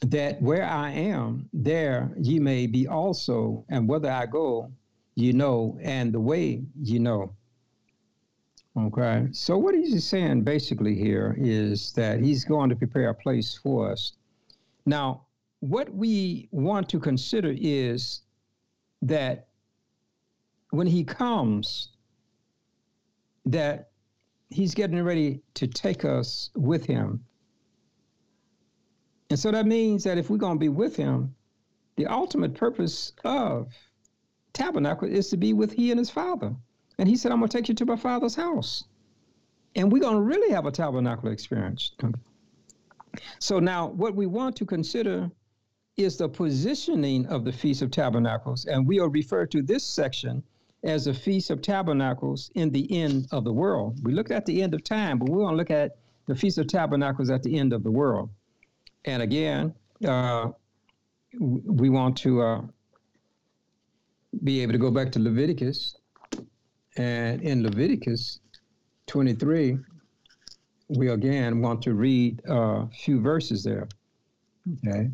[0.02, 4.72] that where I am, there ye may be also, and whither I go,
[5.16, 7.34] you know, and the way you know.
[8.78, 13.60] Okay, so what he's saying basically here is that he's going to prepare a place
[13.62, 14.14] for us.
[14.86, 15.26] Now,
[15.60, 18.22] what we want to consider is
[19.02, 19.48] that
[20.72, 21.90] when he comes,
[23.46, 23.90] that
[24.50, 27.24] he's getting ready to take us with him.
[29.30, 31.36] And so that means that if we're going to be with him,
[31.98, 33.72] the ultimate purpose of
[34.54, 36.56] tabernacle is to be with he and his father.
[36.98, 38.86] And he said, I'm going to take you to my father's house.
[39.76, 41.92] And we're going to really have a tabernacle experience.
[43.40, 45.30] So now what we want to consider
[46.00, 48.66] is the positioning of the Feast of Tabernacles.
[48.66, 50.42] And we will refer to this section
[50.84, 54.00] as the Feast of Tabernacles in the end of the world.
[54.04, 55.98] We looked at the end of time, but we want to look at
[56.28, 58.30] the Feast of Tabernacles at the end of the world.
[59.06, 59.74] And again,
[60.08, 60.50] uh,
[61.38, 62.62] we want to uh,
[64.44, 65.98] be able to go back to Leviticus.
[66.96, 68.40] And in Leviticus
[69.08, 69.78] 23,
[70.90, 73.88] we again want to read a few verses there.
[74.88, 75.10] Okay.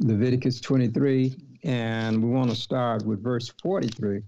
[0.00, 1.34] Leviticus 23,
[1.64, 4.22] and we want to start with verse 43.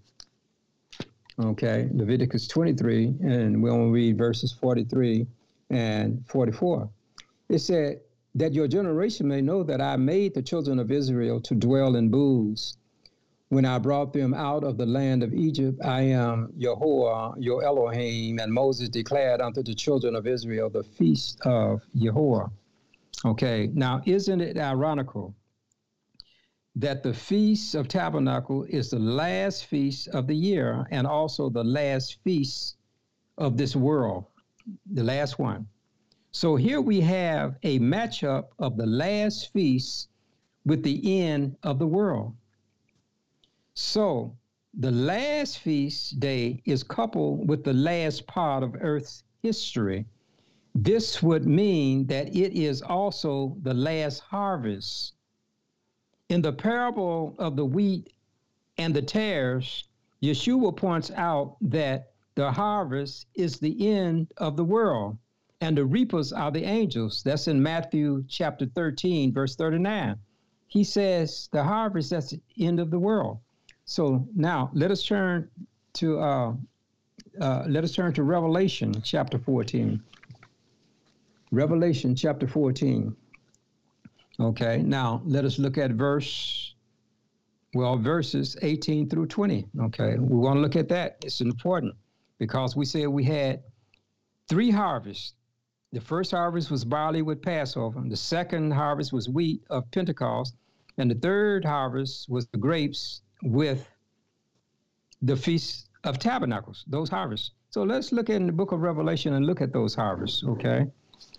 [1.39, 5.29] Okay, Leviticus 23, and we want to read verses 43
[5.71, 6.91] and 44.
[7.49, 8.01] It said,
[8.35, 12.11] That your generation may know that I made the children of Israel to dwell in
[12.11, 12.77] booths.
[13.51, 18.41] When I brought them out of the land of Egypt, I am Yahweh, your Elohim.
[18.41, 22.47] And Moses declared unto the children of Israel the feast of Yahweh.
[23.25, 25.35] Okay, now isn't it ironical
[26.77, 31.65] that the Feast of Tabernacle is the last feast of the year and also the
[31.65, 32.77] last feast
[33.39, 34.27] of this world,
[34.93, 35.67] the last one.
[36.33, 40.09] So here we have a matchup of the last feast
[40.65, 42.35] with the end of the world.
[43.75, 44.37] So
[44.75, 50.07] the last feast day is coupled with the last part of Earth's history.
[50.75, 55.15] This would mean that it is also the last harvest
[56.31, 58.13] in the parable of the wheat
[58.79, 59.85] and the tares,
[60.23, 65.19] Yeshua points out that the harvest is the end of the world
[65.61, 67.23] and the reapers are the angels.
[67.25, 70.17] That's in Matthew chapter 13, verse 39.
[70.69, 73.39] He says the harvest, that's the end of the world.
[73.85, 75.51] So now let us turn
[75.95, 76.55] to uh,
[77.41, 80.01] uh, let us turn to Revelation chapter 14.
[81.51, 83.17] Revelation chapter 14.
[84.41, 86.75] Okay, now let us look at verse,
[87.75, 89.67] well, verses 18 through 20.
[89.83, 91.19] Okay, we want to look at that.
[91.23, 91.95] It's important
[92.39, 93.63] because we said we had
[94.49, 95.35] three harvests.
[95.93, 100.55] The first harvest was barley with Passover, the second harvest was wheat of Pentecost,
[100.99, 103.87] and the third harvest was the grapes with
[105.21, 107.51] the Feast of Tabernacles, those harvests.
[107.71, 110.87] So let's look in the book of Revelation and look at those harvests, okay?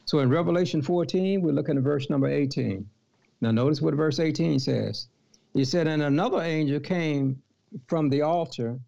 [0.05, 2.87] So in Revelation 14, we're looking at verse number 18.
[3.41, 5.07] Now, notice what verse 18 says.
[5.53, 7.41] He said, And another angel came
[7.87, 8.79] from the altar,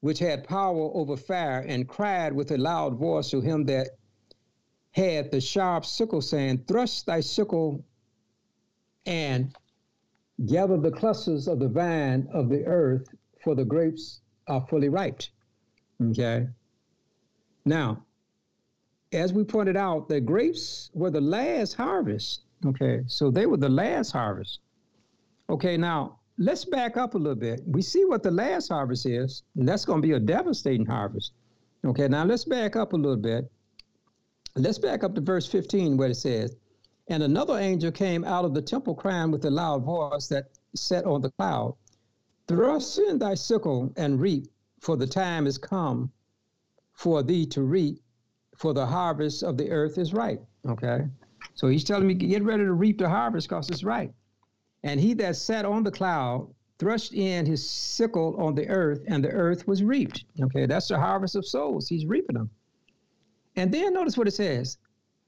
[0.00, 3.88] which had power over fire, and cried with a loud voice to him that
[4.92, 7.84] had the sharp sickle, saying, Thrust thy sickle
[9.06, 9.54] and
[10.46, 13.08] gather the clusters of the vine of the earth,
[13.42, 15.22] for the grapes are fully ripe.
[16.02, 16.48] Okay.
[17.64, 18.04] Now,
[19.14, 22.42] as we pointed out, the grapes were the last harvest.
[22.66, 24.60] Okay, so they were the last harvest.
[25.48, 27.62] Okay, now let's back up a little bit.
[27.66, 31.32] We see what the last harvest is, and that's going to be a devastating harvest.
[31.84, 33.50] Okay, now let's back up a little bit.
[34.56, 36.56] Let's back up to verse 15 where it says,
[37.08, 41.04] And another angel came out of the temple crying with a loud voice that sat
[41.04, 41.76] on the cloud,
[42.46, 44.46] Thrust in thy sickle and reap,
[44.80, 46.12] for the time is come
[46.92, 48.00] for thee to reap,
[48.64, 50.42] for the harvest of the earth is ripe.
[50.66, 51.00] Okay,
[51.52, 54.10] so he's telling me, get ready to reap the harvest because it's ripe.
[54.84, 56.48] And he that sat on the cloud
[56.78, 60.24] thrust in his sickle on the earth, and the earth was reaped.
[60.40, 61.90] Okay, that's the harvest of souls.
[61.90, 62.48] He's reaping them.
[63.56, 64.78] And then notice what it says.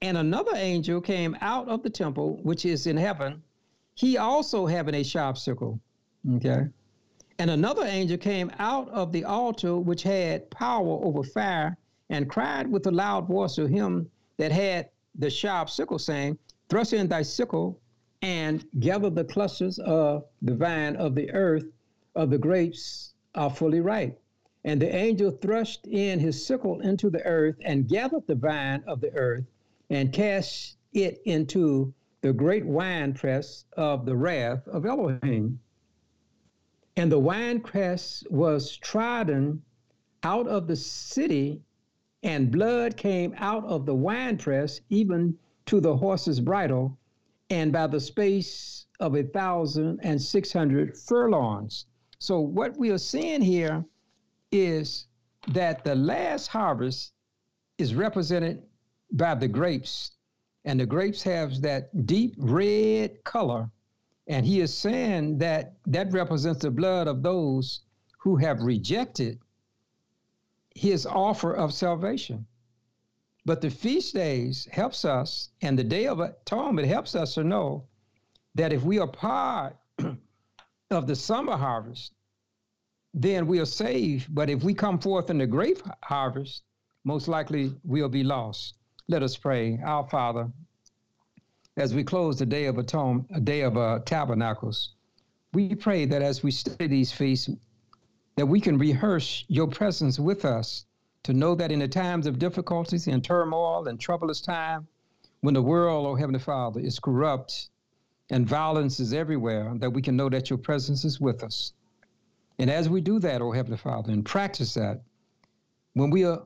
[0.01, 3.43] And another angel came out of the temple, which is in heaven,
[3.97, 5.79] he also having a sharp sickle.
[6.37, 6.69] Okay.
[7.39, 11.77] And another angel came out of the altar, which had power over fire,
[12.11, 16.39] and cried with a loud voice to him that had the sharp sickle, saying,
[16.69, 17.81] Thrust in thy sickle
[18.23, 21.67] and gather the clusters of the vine of the earth
[22.15, 24.21] of the grapes are fully ripe.
[24.65, 29.01] And the angel thrust in his sickle into the earth and gathered the vine of
[29.01, 29.45] the earth
[29.91, 35.61] and cast it into the great winepress of the wrath of Elohim.
[36.97, 39.63] And the winepress was trodden
[40.23, 41.63] out of the city,
[42.27, 46.99] and blood came out of the winepress, even to the horse's bridle,
[47.51, 51.87] and by the space of a thousand and six hundred furlongs.
[52.19, 53.85] So, what we are seeing here
[54.51, 55.07] is
[55.53, 57.13] that the last harvest
[57.79, 58.65] is represented
[59.13, 60.11] by the grapes,
[60.65, 63.71] and the grapes have that deep red color.
[64.27, 67.83] And he is saying that that represents the blood of those
[68.19, 69.39] who have rejected
[70.77, 72.47] his offer of salvation.
[73.47, 77.87] But the feast days helps us, and the day of atonement helps us to know
[78.55, 79.77] that if we are part
[80.91, 82.13] of the summer harvest,
[83.15, 84.35] then we are saved.
[84.35, 86.63] But if we come forth in the grape harvest,
[87.05, 88.75] most likely we'll be lost.
[89.09, 89.81] Let us pray.
[89.83, 90.51] Our Father,
[91.79, 94.97] as we close the day of atonement, a day of uh, tabernacles,
[95.55, 97.49] we pray that as we study these feasts,
[98.37, 100.85] that we can rehearse your presence with us
[101.23, 104.87] to know that in the times of difficulties and turmoil and troublous time,
[105.41, 107.71] when the world, oh Heavenly Father, is corrupt
[108.31, 111.73] and violence is everywhere, that we can know that your presence is with us.
[112.59, 115.01] And as we do that, oh Heavenly Father, and practice that,
[115.95, 116.43] when we are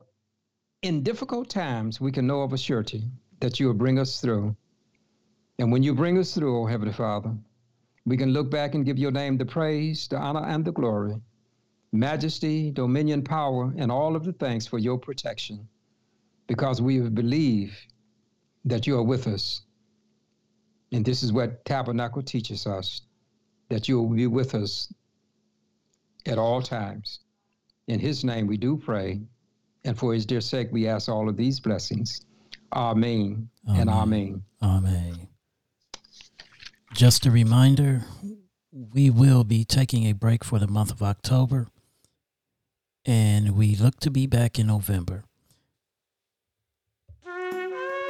[0.83, 3.03] in difficult times, we can know of a surety
[3.41, 4.55] that you will bring us through.
[5.59, 7.35] And when you bring us through, oh Heavenly Father,
[8.05, 11.15] we can look back and give your name the praise, the honor, and the glory
[11.91, 15.67] majesty, dominion, power, and all of the thanks for your protection,
[16.47, 17.77] because we believe
[18.65, 19.63] that you are with us.
[20.91, 23.01] And this is what Tabernacle teaches us
[23.69, 24.93] that you will be with us
[26.25, 27.19] at all times.
[27.87, 29.21] In his name we do pray,
[29.83, 32.25] and for his dear sake we ask all of these blessings.
[32.73, 33.81] Amen, amen.
[33.81, 34.43] and amen.
[34.61, 35.27] Amen.
[36.93, 38.05] Just a reminder,
[38.71, 41.67] we will be taking a break for the month of October
[43.05, 45.23] and we look to be back in November.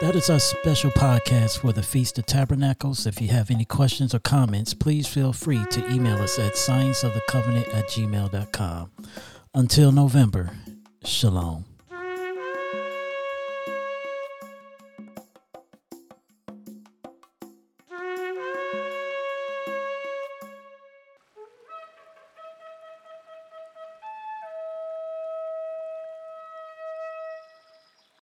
[0.01, 3.05] That is our special podcast for the Feast of Tabernacles.
[3.05, 7.71] If you have any questions or comments, please feel free to email us at scienceofthecovenant
[7.75, 8.91] at gmail.com.
[9.53, 10.49] Until November,
[11.05, 11.70] shalom.